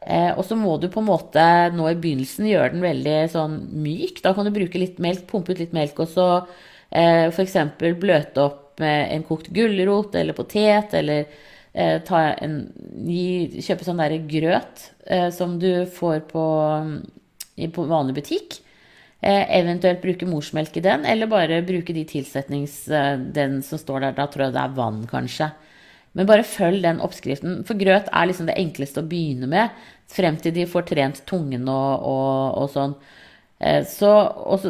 [0.06, 3.60] Eh, og så må du på en måte nå i begynnelsen gjøre den veldig sånn
[3.84, 4.22] myk.
[4.26, 6.28] Da kan du bruke litt melk, pumpe ut litt melk, og så
[6.96, 7.58] Eh, F.eks.
[8.00, 11.26] bløte opp med en kokt gulrot eller potet, eller
[11.74, 12.60] eh, en,
[13.08, 16.46] gi, kjøpe sånn derre grøt eh, som du får på,
[17.56, 18.60] i, på vanlig butikk.
[19.26, 22.84] Eh, eventuelt bruke morsmelk i den, eller bare bruke de tilsetnings...
[22.88, 25.50] Eh, den som står der, da tror jeg det er vann, kanskje.
[26.16, 27.64] Men bare følg den oppskriften.
[27.68, 31.66] For grøt er liksom det enkleste å begynne med, frem til de får trent tungen
[31.68, 32.94] og, og, og sånn.
[33.60, 34.12] Eh, så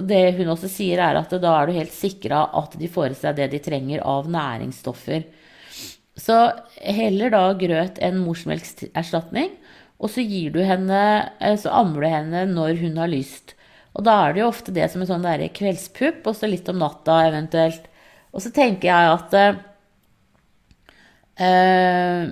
[0.05, 3.19] det hun også sier, er at da er du helt sikra at de får i
[3.21, 5.25] seg det de trenger av næringsstoffer.
[6.15, 6.37] Så
[6.79, 9.51] heller da grøt enn morsmelkerstatning,
[9.99, 10.23] og så
[10.63, 11.01] henne,
[11.39, 13.55] eh, så ammer du henne når hun har lyst.
[13.95, 16.79] Og da er det jo ofte det som en sånn kveldspupp, og så litt om
[16.81, 17.87] natta eventuelt.
[18.35, 19.35] Og så tenker jeg at
[21.39, 22.25] eh,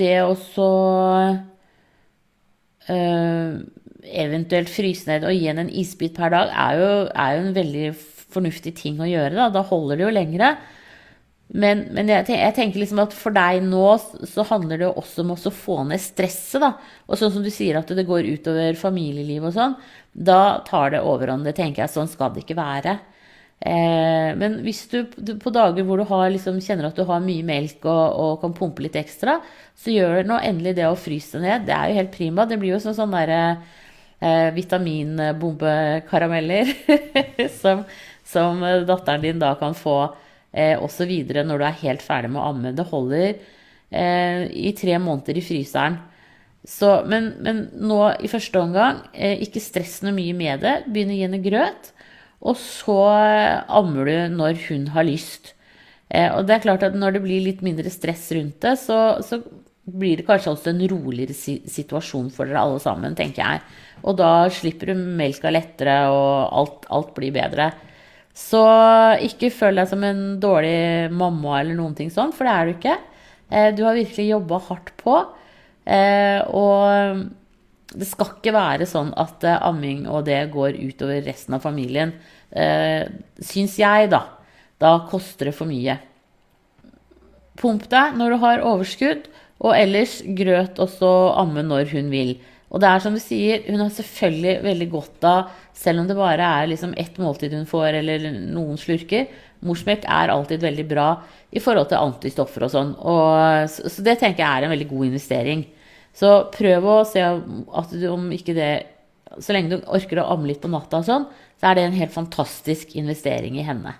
[0.00, 0.70] det å så
[2.88, 3.60] eh,
[4.02, 7.56] eventuelt fryse ned og gi henne en isbit per dag, er jo, er jo, en
[7.56, 7.88] veldig
[8.32, 9.36] fornuftig ting å gjøre.
[9.38, 10.54] Da, da holder det jo lengre.
[11.52, 14.94] Men, men jeg, tenker, jeg, tenker liksom at for deg nå så handler det jo
[15.02, 16.62] også om å få ned stresset.
[16.64, 16.72] da.
[17.06, 19.76] Og sånn som du sier at det går utover familieliv og sånn,
[20.12, 21.44] da tar det overhånd.
[21.48, 22.96] Det tenker jeg, sånn skal det ikke være.
[23.62, 25.04] Eh, men hvis du,
[25.38, 28.56] på dager hvor du har, liksom, kjenner at du har mye melk og, og, kan
[28.56, 29.36] pumpe litt ekstra,
[29.78, 31.68] så gjør nå endelig det å fryse ned.
[31.68, 32.48] Det er jo helt prima.
[32.48, 33.60] Det blir jo sånn sånne der,
[34.22, 36.66] eh, vitaminbombekarameller
[37.60, 37.84] som,
[38.24, 40.14] som datteren din da kan få
[40.52, 41.34] eh, osv.
[41.34, 42.72] når du er helt ferdig med å amme.
[42.76, 45.96] Det holder eh, i tre måneder i fryseren.
[46.62, 50.84] Så, men, men, nå i første omgang, eh, ikke stress noe mye med det.
[50.86, 51.92] Begynn å gi henne grøt.
[52.42, 52.98] Og så
[53.70, 55.54] ammer du når hun har lyst.
[56.12, 58.98] Eh, og det er klart at når det blir litt mindre stress rundt det, så,
[59.24, 59.40] så
[59.82, 63.62] blir det kanskje også en roligere situasjon for dere alle sammen, tenker jeg.
[64.06, 67.72] Og da slipper du melka lettere, og alt, alt blir bedre.
[68.32, 68.62] Så
[69.26, 72.74] ikke føl deg som en dårlig mamma eller noen ting sånn, for det er du
[72.76, 72.96] ikke.
[73.52, 75.16] Eh, du har virkelig jobba hardt på.
[75.84, 77.26] Eh, og
[77.92, 82.14] det skal ikke være sånn at eh, amming og det går utover resten av familien.
[82.52, 84.24] Syns jeg, da.
[84.80, 85.94] Da koster det for mye.
[87.60, 89.28] Pump deg når du har overskudd,
[89.62, 92.34] og ellers grøt også amme når hun vil.
[92.72, 96.16] Og det er som du sier, hun har selvfølgelig veldig godt av, selv om det
[96.16, 99.28] bare er liksom ett måltid hun får, eller noen slurker.
[99.62, 101.08] Morsmelk er alltid veldig bra
[101.52, 102.94] i forhold til antistoffer og sånn.
[103.70, 105.66] Så, så, det tenker jeg er en veldig god investering.
[106.16, 108.72] Så prøv å se at du om ikke det
[109.40, 111.24] Så lenge du orker å amme litt på natta og sånn,
[111.56, 113.94] så er det en helt fantastisk investering i henne.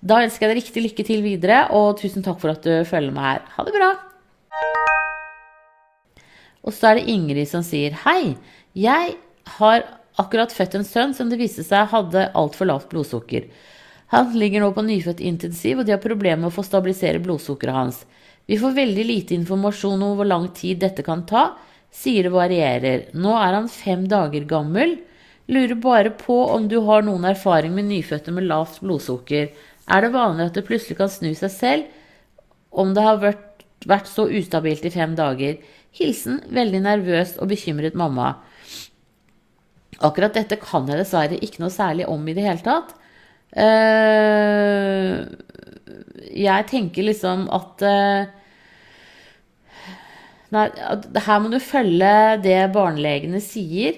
[0.00, 3.12] Da ønsker jeg deg riktig lykke til videre, og tusen takk for at du følger
[3.12, 3.48] med her.
[3.58, 4.15] Ha det bra!
[6.66, 8.34] Og så er det Ingrid som sier Hei,
[8.74, 9.14] jeg
[9.58, 9.86] har
[10.18, 13.46] akkurat født en sønn som det viste seg hadde altfor lavt blodsukker.
[14.14, 17.74] Han ligger nå på nyfødt intensiv, og de har problemer med å få stabilisere blodsukkeret
[17.74, 18.02] hans.
[18.46, 21.48] Vi får veldig lite informasjon om hvor lang tid dette kan ta,
[21.90, 23.08] sier det varierer.
[23.18, 24.94] Nå er han fem dager gammel.
[25.50, 29.50] Lurer bare på om du har noen erfaring med nyfødte med lavt blodsukker.
[29.86, 31.92] Er det vanlig at det plutselig kan snu seg selv
[32.70, 33.45] om det har vært,
[33.84, 35.58] vært så ustabilt i fem dager?
[35.96, 38.36] Hilsen veldig nervøs og bekymret mamma.
[40.04, 42.92] Akkurat dette kan jeg dessverre ikke noe særlig om i det hele tatt.
[43.56, 45.24] Uh,
[46.36, 48.32] jeg tenker liksom at uh,
[50.54, 50.68] Nei,
[51.26, 52.10] her må du følge
[52.44, 53.96] det barnelegene sier.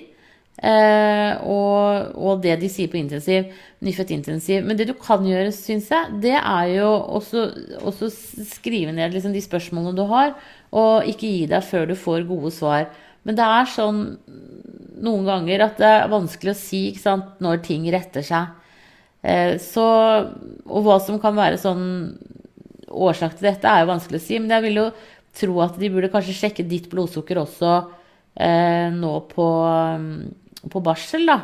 [0.59, 3.53] Uh, og, og, det de sier på intensiv,
[3.85, 4.65] nyfødt intensiv.
[4.67, 7.45] Men det du kan gjøre, syns jeg, det er jo også,
[7.87, 8.11] også
[8.57, 10.35] skrive ned liksom de spørsmålene du har.
[10.75, 12.89] Og ikke gi deg før du får gode svar.
[13.23, 14.03] Men det er sånn
[14.99, 18.51] noen ganger at det er vanskelig å si sant, når ting retter seg.
[19.23, 19.85] Eh, så,
[20.67, 21.87] og hva som kan være sånn
[22.89, 24.41] årsak til dette, er jo vanskelig å si.
[24.43, 24.89] Men jeg vil jo
[25.39, 27.73] tro at de burde kanskje sjekke ditt blodsukker også
[28.41, 29.49] eh, nå på,
[30.67, 31.39] på, barsel, da.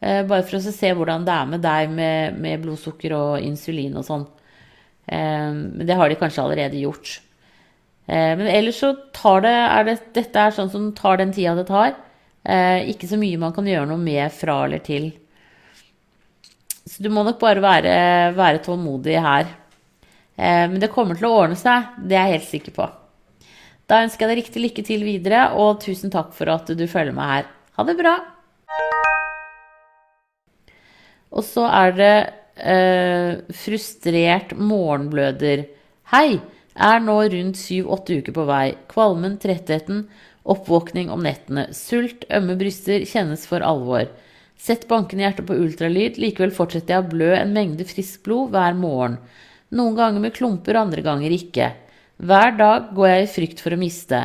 [0.00, 3.96] Eh, bare for å se hvordan det er med deg med, med blodsukker og insulin
[3.98, 4.26] og sånn.
[5.06, 5.50] Eh,
[5.84, 7.18] det har de kanskje allerede gjort.
[8.08, 11.56] Eh, men ellers så tar det, er det Dette er sånn som tar den tida
[11.58, 11.96] det tar.
[12.48, 15.10] Eh, ikke så mye man kan gjøre noe med fra eller til.
[16.88, 17.96] Så du må nok bare være,
[18.38, 19.50] være tålmodig her.
[20.38, 22.88] Eh, men det kommer til å ordne seg, det er jeg helt sikker på.
[23.88, 27.16] Da ønsker jeg deg riktig lykke til videre, og tusen takk for at du følger
[27.16, 27.54] meg her.
[27.76, 28.16] Ha det bra!
[31.34, 32.14] Og så er det
[32.56, 35.66] eh, frustrert morgenbløder.
[36.14, 36.40] Hei!
[36.78, 38.66] Er nå rundt syv-åtte uker på vei.
[38.86, 40.04] Kvalmen, trettheten,
[40.46, 41.66] oppvåkning om nettene.
[41.74, 44.06] Sult, ømme bryster kjennes for alvor.
[44.58, 48.78] Sett bankende hjerte på ultralyd, likevel fortsetter jeg å blø en mengde friskt blod hver
[48.78, 49.18] morgen.
[49.74, 51.72] Noen ganger med klumper, andre ganger ikke.
[52.18, 54.22] Hver dag går jeg i frykt for å miste.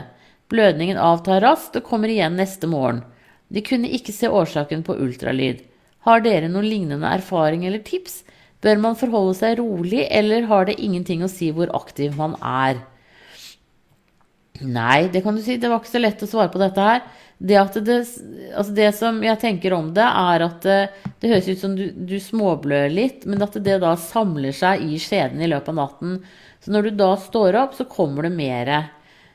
[0.54, 3.02] Blødningen avtar raskt og kommer igjen neste morgen.
[3.54, 5.62] De kunne ikke se årsaken på ultralyd.
[6.04, 8.22] Har dere noen lignende erfaring eller tips?
[8.64, 12.80] Bør man forholde seg rolig, eller har det ingenting å si hvor aktiv man er?
[14.64, 15.58] Nei, det kan du si.
[15.60, 17.04] Det var ikke så lett å svare på dette her.
[17.44, 17.98] Det, det,
[18.56, 20.78] altså det som jeg tenker om det, er at det,
[21.20, 25.00] det høres ut som du, du, småblør litt, men at det da samler seg i
[25.02, 26.18] skjeden i løpet av natten.
[26.64, 28.74] Så når du da står opp, så kommer det mer.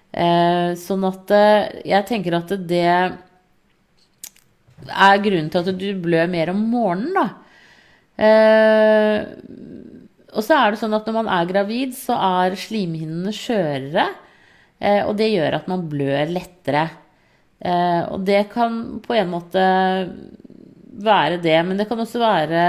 [0.09, 2.93] Eh, sånn at eh, jeg tenker at det
[4.87, 7.29] er grunnen til at du blør mer om morgenen, da.
[8.19, 9.21] Eh,
[10.35, 14.09] og så er det sånn at når man er gravid, så er slimhinnene skjørere.
[14.79, 16.85] Eh, og det gjør at man blør lettere.
[17.59, 19.63] Eh, og det kan på en måte
[20.99, 22.63] være det, men det kan også være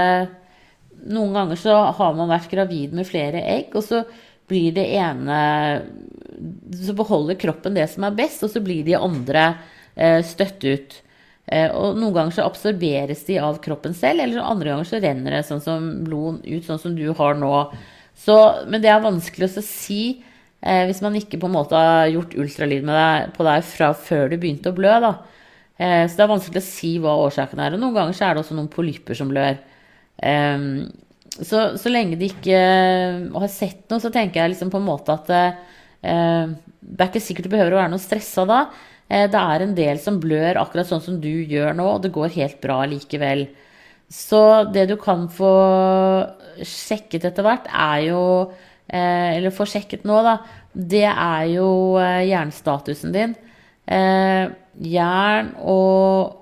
[1.00, 4.02] Noen ganger så har man vært gravid med flere egg, og så
[4.50, 5.38] blir det ene
[6.76, 9.46] Så beholder kroppen det som er best, og så blir de andre
[10.28, 10.98] støtt ut.
[11.50, 15.34] Eh, og noen ganger så absorberes de av kroppen selv, eller andre ganger så renner
[15.34, 17.54] det sånn som blod ut, sånn som du har nå.
[18.20, 18.36] Så,
[18.70, 20.02] men det er vanskelig å si
[20.62, 24.30] eh, hvis man ikke på en måte har gjort ultralyd deg, på deg fra før
[24.30, 24.94] du begynte å blø.
[25.02, 25.14] da.
[25.80, 27.74] Eh, så det er vanskelig å si hva årsaken er.
[27.74, 29.58] Og noen ganger så er det også noen polypper som blør.
[30.22, 30.66] Eh,
[31.40, 32.62] så, så, lenge de ikke
[33.32, 37.22] har sett noe, så tenker jeg liksom på en måte at eh, det er ikke
[37.22, 38.64] sikkert du behøver å være noe stressa da.
[39.10, 42.12] Eh, det er en del som blør akkurat sånn som du gjør nå, og det
[42.14, 43.48] går helt bra likevel.
[44.10, 44.42] Så
[44.74, 45.54] det du kan få
[46.66, 48.22] sjekket etter hvert, er jo
[48.90, 50.38] eh, Eller få sjekket nå, da.
[50.72, 53.38] Det er jo eh, jernstatusen din.
[53.90, 56.36] Jern og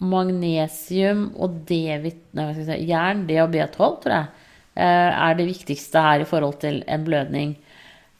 [0.00, 2.22] magnesium og D-vit...
[2.36, 4.46] Nei, si, jern, D og B12, tror jeg,
[4.80, 7.52] er det viktigste her i forhold til en blødning.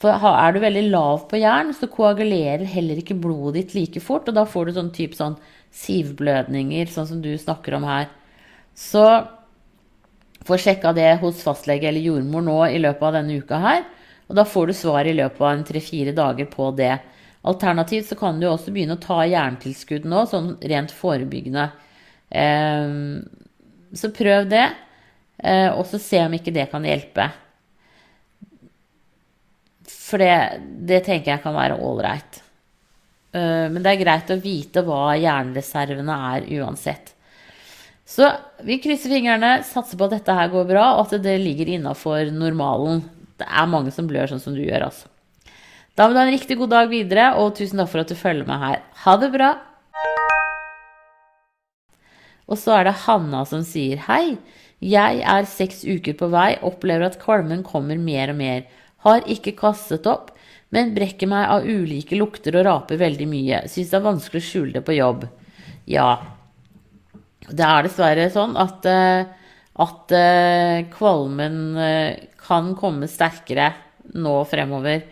[0.00, 4.30] For er du veldig lav på jern, så koagulerer heller ikke blodet ditt like fort.
[4.30, 5.36] Og da får du sånn type sånn
[5.76, 8.08] sivblødninger, sånn som du snakker om her.
[8.72, 9.04] Så
[10.48, 13.84] få sjekka det hos fastlege eller jordmor nå i løpet av denne uka her.
[14.30, 16.94] Og da får du svar i løpet av en tre-fire dager på det.
[17.50, 21.66] Alternativt så kan du også begynne å ta jerntilskudd nå, sånn rent forebyggende.
[22.30, 23.20] Ehm,
[23.96, 24.66] så prøv det,
[25.42, 27.30] eh, og så se om ikke det kan hjelpe.
[29.90, 32.40] For det, det tenker jeg kan være ålreit.
[33.30, 37.14] Uh, men det er greit å vite hva jernreservene er uansett.
[38.10, 38.26] Så
[38.66, 42.32] vi krysser fingrene, satser på at dette her går bra, og at det ligger innafor
[42.34, 43.04] normalen.
[43.38, 45.06] Det er mange som blør sånn som du gjør, altså.
[45.94, 48.18] Da må du ha en riktig god dag videre, og tusen takk for at du
[48.18, 48.82] følger meg her.
[49.04, 49.52] Ha det bra!
[52.50, 54.40] Og så er det Hanna som sier hei.
[54.82, 58.64] Jeg er seks uker på vei, opplever at kvalmen kommer mer og mer.
[59.06, 60.30] Har ikke kastet opp,
[60.70, 63.62] men brekker meg av ulike lukter og raper veldig mye.
[63.70, 65.24] Syns det er vanskelig å skjule det på jobb.
[65.90, 66.10] Ja.
[67.50, 69.24] Det er dessverre sånn at, eh,
[69.82, 73.72] at eh, kvalmen eh, kan komme sterkere
[74.14, 75.02] nå fremover.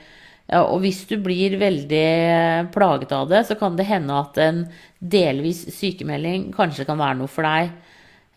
[0.58, 4.62] Og hvis du blir veldig plaget av det, så kan det hende at en
[4.96, 7.74] delvis sykemelding kanskje kan være noe for deg.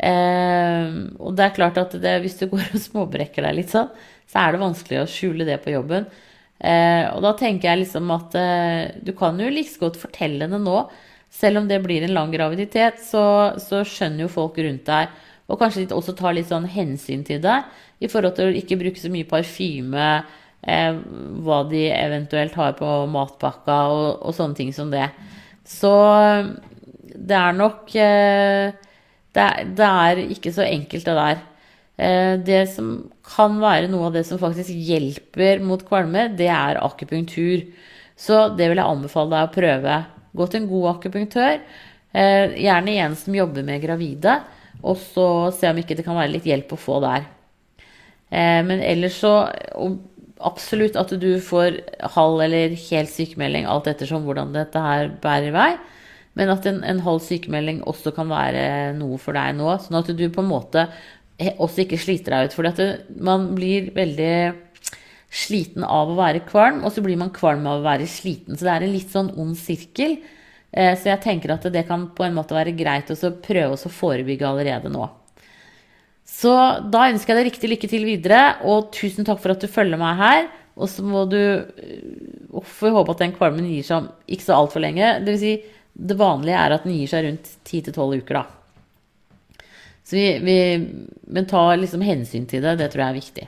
[0.02, 3.92] Og det er klart at det, hvis du går og småbrekker deg litt sånn,
[4.32, 6.08] så er det vanskelig å skjule det på jobben.
[6.62, 10.60] Eh, og da tenker jeg liksom at eh, du kan jo like godt fortelle det
[10.62, 10.84] nå.
[11.32, 13.24] Selv om det blir en lang graviditet, så,
[13.62, 15.12] så skjønner jo folk rundt deg.
[15.52, 17.68] Og kanskje de også tar litt sånn hensyn til deg
[18.02, 20.12] i forhold til å ikke bruke så mye parfyme.
[20.62, 21.00] Eh,
[21.42, 25.08] hva de eventuelt har på matpakka og, og, sånne ting som det.
[25.66, 25.92] Så
[27.12, 28.78] det er nok eh,
[29.36, 31.42] det, det er ikke så enkelt, det der.
[32.02, 32.94] Eh, det som
[33.26, 37.68] kan være noe av det som faktisk hjelper mot kvalme, det er akupunktur.
[38.18, 40.00] Så det vil jeg anbefale deg å prøve.
[40.38, 41.60] Gå til en god akupunktør,
[42.14, 44.40] eh, gjerne en som jobber med gravide,
[44.82, 47.28] og så se om ikke det kan være litt hjelp å få der.
[48.32, 49.36] Eh, men ellers så
[50.42, 51.80] absolutt at du får
[52.16, 55.72] halv eller hel sykemelding, alt ettersom hvordan dette her bærer i vei.
[56.40, 59.72] Men at en, en halv sykemelding også kan være noe for deg nå.
[59.84, 60.86] Sånn at du på en måte
[61.42, 62.56] også ikke sliter deg ut.
[62.56, 62.84] For
[63.24, 64.36] man blir veldig
[65.32, 68.58] sliten av å være kvalm, og så blir man kvalm av å være sliten.
[68.58, 70.20] Så det er en litt sånn ond sirkel.
[70.72, 73.92] Eh, så jeg tenker at det kan på en måte være greit å prøve å
[73.92, 75.08] forebygge allerede nå.
[76.28, 76.54] Så
[76.92, 80.00] da ønsker jeg deg riktig lykke til videre, og tusen takk for at du følger
[80.00, 80.50] meg her.
[80.80, 84.60] Og så må du eh, får håpe at den kvalmen gir seg om ikke så
[84.60, 85.18] altfor lenge.
[85.24, 85.56] Det vil si,
[85.94, 89.64] det vanlige er at den gir seg rundt 10-12 uker, da.
[90.04, 90.58] Så vi, vi,
[91.32, 92.78] men ta liksom hensyn til det.
[92.80, 93.48] Det tror jeg er viktig.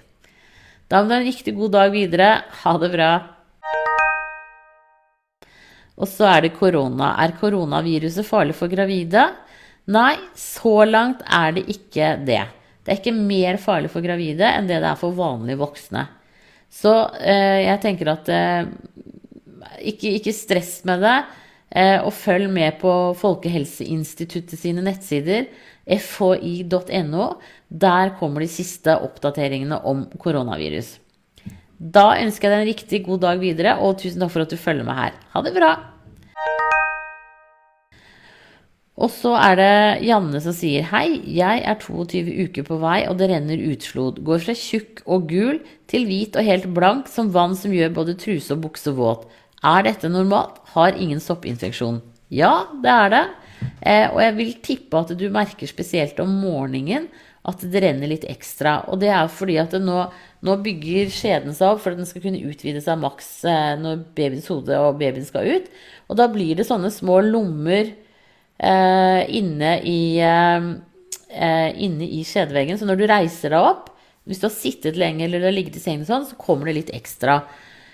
[0.92, 2.30] Da må du ha en riktig god dag videre.
[2.64, 3.12] Ha det bra.
[6.00, 7.14] Og så er det korona.
[7.24, 9.28] Er koronaviruset farlig for gravide?
[9.94, 12.44] Nei, så langt er det ikke det.
[12.84, 16.06] Det er ikke mer farlig for gravide enn det det er for vanlige voksne.
[16.74, 18.72] Så eh, jeg tenker at eh,
[19.94, 21.18] ikke, ikke stress med det.
[21.74, 25.48] Eh, og følg med på Folkehelseinstituttet sine nettsider,
[25.90, 27.30] fhi.no.
[27.70, 31.00] Der kommer de siste oppdateringene om koronavirus.
[31.78, 34.62] Da ønsker jeg deg en riktig god dag videre, og tusen takk for at du
[34.62, 35.18] følger med her.
[35.34, 35.74] Ha det bra!
[38.94, 43.18] Og så er det Janne som sier Hei, jeg er 22 uker på vei, og
[43.18, 44.22] det renner utflod.
[44.24, 45.58] Går fra tjukk og gul
[45.90, 49.26] til hvit og helt blank, som vann som gjør både truse og bukse våt.
[49.64, 50.60] Er dette normalt?
[50.74, 52.02] Har ingen soppinfeksjon.
[52.34, 53.24] Ja, det er det.
[53.80, 57.08] Eh, og jeg vil tippe at du merker spesielt om morgenen
[57.48, 58.78] at det renner litt ekstra.
[58.92, 59.98] Og det er fordi at nå,
[60.44, 64.06] nå, bygger skjeden seg opp for at den skal kunne utvide seg maks eh, når
[64.18, 65.68] babyens hode og babyen skal ut.
[66.10, 70.70] Og da blir det sånne små lommer eh, inne i eh,
[71.34, 72.80] eh, inne i skjedeveggen.
[72.80, 73.92] Så når du reiser deg opp,
[74.28, 76.78] hvis du har sittet lenge eller du har ligget i sengen, sånn, så kommer det
[76.80, 77.42] litt ekstra.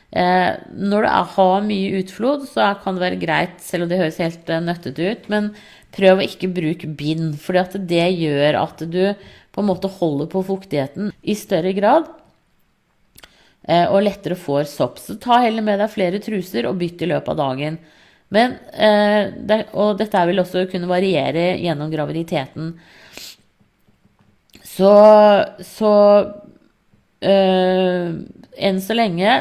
[0.09, 4.21] Eh, når du har mye utflod, så kan det være greit, selv om det høres
[4.21, 5.51] helt eh, nøttete ut, men
[5.93, 9.03] prøv å ikke bruke bind, for det gjør at du
[9.53, 12.09] på en måte holder på fuktigheten i større grad.
[13.69, 14.97] Eh, og lettere får sopp.
[15.01, 17.79] Så ta heller med deg flere truser og bytt i løpet av dagen.
[18.29, 18.53] Men,
[19.73, 22.75] og dette vil også kunne variere gjennom graviditeten.
[24.61, 24.91] Så,
[25.65, 25.93] så
[27.25, 28.11] øh,
[28.69, 29.33] enn så lenge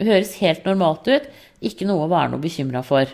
[0.00, 1.28] høres helt normalt ut.
[1.64, 3.10] Ikke noe å være noe bekymra for.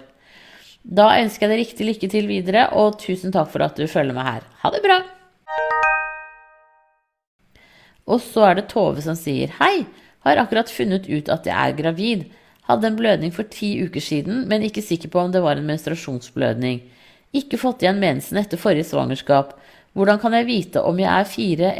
[0.81, 4.16] Da ønsker jeg deg riktig lykke til videre, og tusen takk for at du følger
[4.16, 4.47] med her.
[4.62, 5.01] Ha det bra!
[8.11, 9.85] Og så er det Tove som sier hei,
[10.24, 12.24] har akkurat funnet ut at jeg er gravid.
[12.68, 15.68] Hadde en blødning for ti uker siden, men ikke sikker på om det var en
[15.68, 16.81] menstruasjonsblødning.
[17.37, 19.55] Ikke fått igjen mensen etter forrige svangerskap.
[19.95, 21.70] Hvordan kan jeg vite om jeg er fire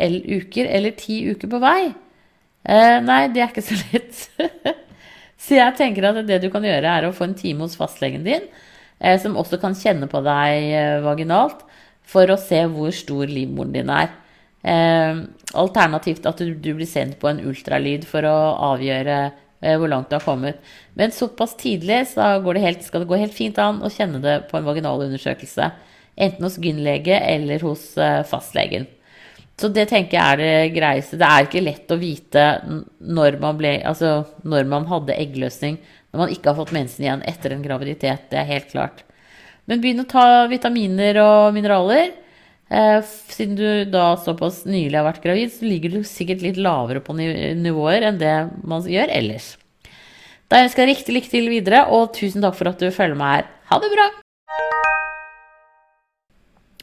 [0.41, 1.91] uker eller ti uker på vei?
[2.69, 4.25] Eh, nei, det er ikke så lett.
[5.41, 8.27] Så jeg tenker at det du kan gjøre, er å få en time hos fastlegen
[8.27, 8.49] din,
[9.01, 11.65] eh, som også kan kjenne på deg eh, vaginalt,
[12.11, 14.13] for å se hvor stor livmoren din er.
[14.61, 15.23] Eh,
[15.57, 18.37] alternativt at du, blir sendt på en ultralyd for å
[18.75, 19.23] avgjøre
[19.61, 20.61] hvor langt du har kommet.
[20.97, 24.39] Men såpass tidlig så det helt, skal det gå helt fint an å kjenne det
[24.49, 25.67] på en vaginal undersøkelse.
[26.17, 27.83] Enten hos gynlege eller hos
[28.31, 28.87] fastlegen.
[29.61, 31.19] Så det tenker jeg er det greieste.
[31.21, 32.45] Det er ikke lett å vite
[33.05, 35.77] når man, ble, altså når man hadde eggløsning,
[36.11, 38.31] når man ikke har fått mensen igjen etter en graviditet.
[38.33, 39.03] Det er helt klart.
[39.69, 42.15] Men begynn å ta vitaminer og mineraler.
[42.71, 43.03] Eh,
[43.35, 47.17] siden du da såpass nylig har vært gravid, så ligger du sikkert litt lavere på
[47.19, 48.35] nivåer enn det
[48.65, 49.53] man gjør ellers.
[50.51, 53.37] Da ønsker jeg riktig lykke til videre, og tusen takk for at du følger meg
[53.37, 53.53] her.
[53.71, 54.09] Ha det bra!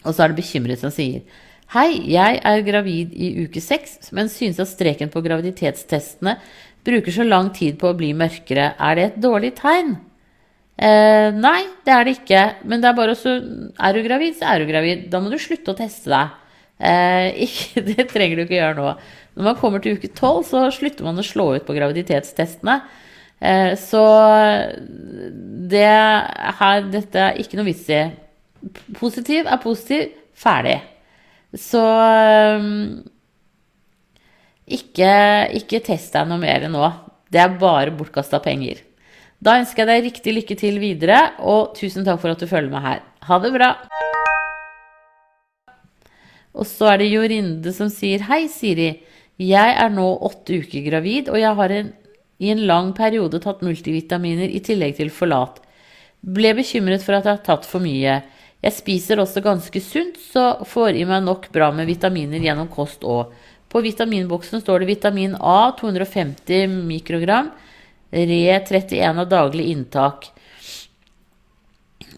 [0.05, 1.25] Og så er det bekymret som sier
[1.68, 6.38] Hei, jeg er gravid i uke seks, men synes at streken på graviditetstestene
[6.88, 8.70] bruker så lang tid på å bli mørkere.
[8.80, 9.97] Er det et dårlig tegn?
[10.80, 12.45] Eh, nei, det er det ikke.
[12.72, 13.36] Men det er bare også
[13.84, 15.09] Er du gravid, så er du gravid.
[15.11, 16.39] Da må du slutte å teste deg.
[16.80, 18.89] Eh, ikke, det trenger du ikke gjøre nå.
[19.36, 22.80] Når man kommer til uke tolv, så slutter man å slå ut på graviditetstestene.
[23.43, 24.07] Eh, så
[25.68, 25.88] det
[26.63, 28.05] her, dette er ikke noe vits i.
[28.95, 30.13] Positiv er positiv.
[30.38, 30.80] Ferdig.
[31.55, 33.03] Så um,
[34.67, 35.11] ikke,
[35.55, 36.89] ikke test deg noe mer nå.
[37.31, 38.83] Det er bare bortkasta penger.
[39.39, 42.73] Da ønsker jeg deg riktig lykke til videre, og tusen takk for at du følger
[42.73, 43.03] med her.
[43.27, 43.69] Ha det bra!
[46.57, 48.89] Og så er det Jorinde som sier Hei, Siri.
[49.37, 51.91] Jeg er nå åtte uker gravid, og jeg har en,
[52.41, 55.61] i en lang periode tatt multivitaminer i tillegg til forlat.
[56.25, 58.17] Ble bekymret for at jeg har tatt for mye.
[58.66, 63.05] Jeg spiser også ganske sunt, så får i meg nok bra med vitaminer gjennom kost
[63.05, 63.34] òg.
[63.70, 67.51] På vitaminboksen står det vitamin A 250 mikrogram,
[68.08, 70.30] Re 31 av daglig inntak.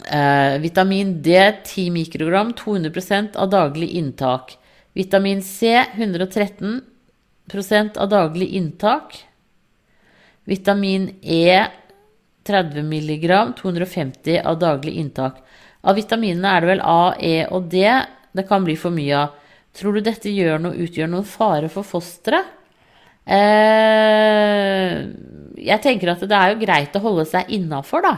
[0.06, 1.34] Eh, vitamin D
[1.64, 4.54] 10 mikrogram, 200% av daglig inntak.
[4.92, 9.24] Vitamin C 113% av daglig inntak.
[10.44, 11.66] Vitamin E
[12.46, 15.36] 30 mg, 250 av daglig inntak.
[15.80, 17.84] Av vitaminene er det vel A, E og D
[18.36, 19.36] det kan bli for mye av.
[19.74, 22.56] Tror du dette noe, utgjør noen fare for fosteret?
[23.30, 24.94] Eh,
[25.60, 28.14] jeg tenker at det er jo greit å holde seg innafor, da.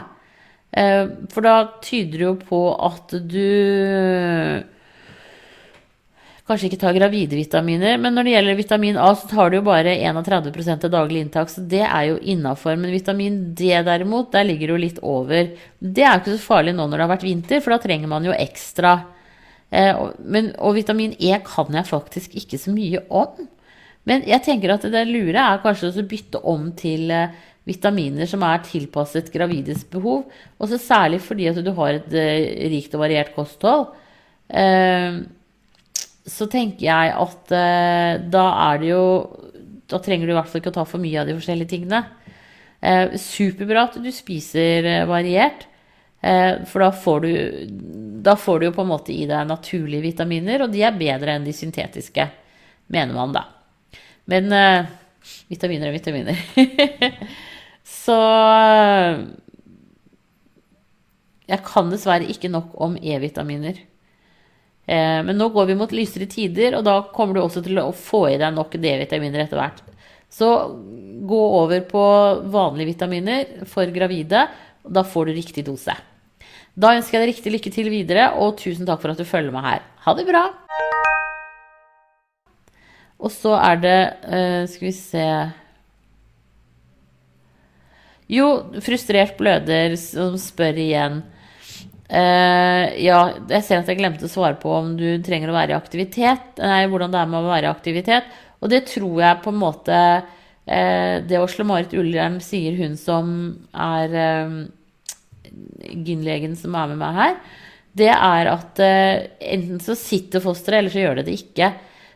[0.73, 3.49] Eh, for da tyder det jo på at du
[6.47, 7.97] kanskje ikke tar gravide vitaminer.
[8.01, 11.51] Men når det gjelder vitamin A, så tar du jo bare 31% av daglig inntak,
[11.51, 12.75] så det er jo innafor.
[12.79, 15.53] Men vitamin D derimot, der ligger du litt over.
[15.79, 18.11] Det er jo ikke så farlig nå når det har vært vinter, for da trenger
[18.11, 18.97] man jo ekstra.
[19.71, 23.47] Eh, men, og vitamin E kan jeg faktisk ikke så mye om.
[24.03, 27.07] Men jeg tenker at det lure er kanskje å bytte om til,
[27.63, 30.25] vitaminer som er tilpasset gravides behov.
[30.59, 33.93] Også særlig fordi at du har et eh, rikt og variert kosthold.
[36.23, 39.05] Eh, så tenker jeg at eh, da er det jo
[39.91, 41.99] Da trenger du i hvert fall ikke å ta for mye av de forskjellige tingene.
[42.81, 45.67] Eh, superbra at du spiser eh, variert.
[46.23, 47.67] Eh, for da får, du,
[48.23, 51.35] da får du jo på en måte i deg naturlige vitaminer, og de er bedre
[51.35, 52.25] enn de syntetiske,
[52.95, 53.43] mener man da.
[54.31, 54.47] Men
[55.51, 56.39] vitaminer er vitaminer.
[58.03, 58.15] Så
[61.51, 63.83] jeg kan dessverre ikke nok om E-vitaminer.
[64.85, 67.91] Eh, men nå går vi mot lysere tider, og da kommer du også til å
[67.95, 69.83] få i deg nok D-vitaminer etter hvert.
[70.33, 70.49] Så
[71.29, 72.03] gå over på
[72.51, 74.47] vanlige vitaminer for gravide,
[74.83, 75.95] og da får du riktig dose.
[76.73, 79.53] Da ønsker jeg deg riktig lykke til videre, og tusen takk for at du følger
[79.53, 79.83] meg her.
[80.07, 80.47] Ha det bra!
[83.23, 85.27] Og så er det uh, Skal vi se
[88.33, 88.47] Jo,
[88.83, 91.21] frustrert bløder som spør igjen.
[92.11, 95.73] Uh, ja, jeg ser at jeg glemte å svare på om du trenger å være
[95.73, 96.59] i aktivitet.
[96.59, 98.27] Nei, hvordan det er med å være i aktivitet.
[98.63, 103.31] Og det tror jeg på en måte uh, Det Åsle-Marit Ullern sier, hun som
[103.71, 104.59] er uh,
[105.93, 107.39] gynlegen som er med meg her,
[107.93, 111.67] det er at enten så sitter fosteret, eller så gjør det det ikke.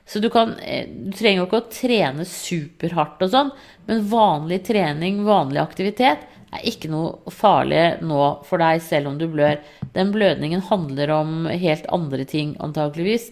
[0.10, 3.52] Så du, kan, du trenger jo ikke å trene superhardt og sånn,
[3.86, 6.24] men vanlig trening, vanlig aktivitet,
[6.54, 9.60] er ikke noe farlig nå for deg selv om du blør.
[9.96, 13.30] Den blødningen handler om helt andre ting, antakeligvis,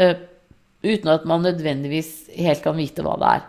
[0.00, 0.14] uh,
[0.84, 3.46] uten at man nødvendigvis helt kan vite hva det er.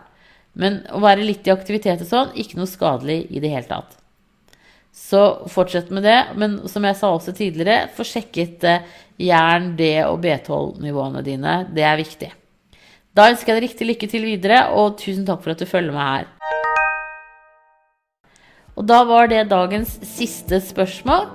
[0.60, 3.96] Men å være litt i aktivitet og sånn, ikke noe skadelig i det hele tatt.
[4.90, 6.18] Så fortsett med det.
[6.40, 8.82] Men som jeg sa også tidligere, få sjekket uh,
[9.20, 11.62] jern, D og B12-nivåene dine.
[11.70, 12.32] Det er viktig.
[13.14, 15.94] Da ønsker jeg deg riktig lykke til videre, og tusen takk for at du følger
[15.94, 16.59] med her.
[18.80, 21.28] Og da var det dagens siste spørsmål.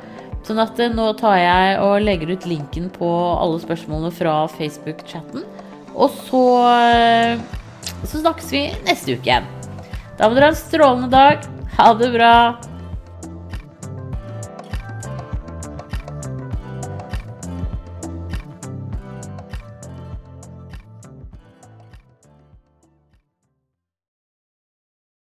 [0.45, 5.45] Sånn at eh, nå tar jeg og legger ut linken på alle spørsmålene fra Facebook-chatten.
[5.93, 6.45] Og så,
[6.89, 7.37] eh,
[8.01, 9.51] så snakkes vi neste uke igjen.
[10.17, 11.45] Da må dere ha en strålende dag.
[11.77, 12.33] Ha det bra.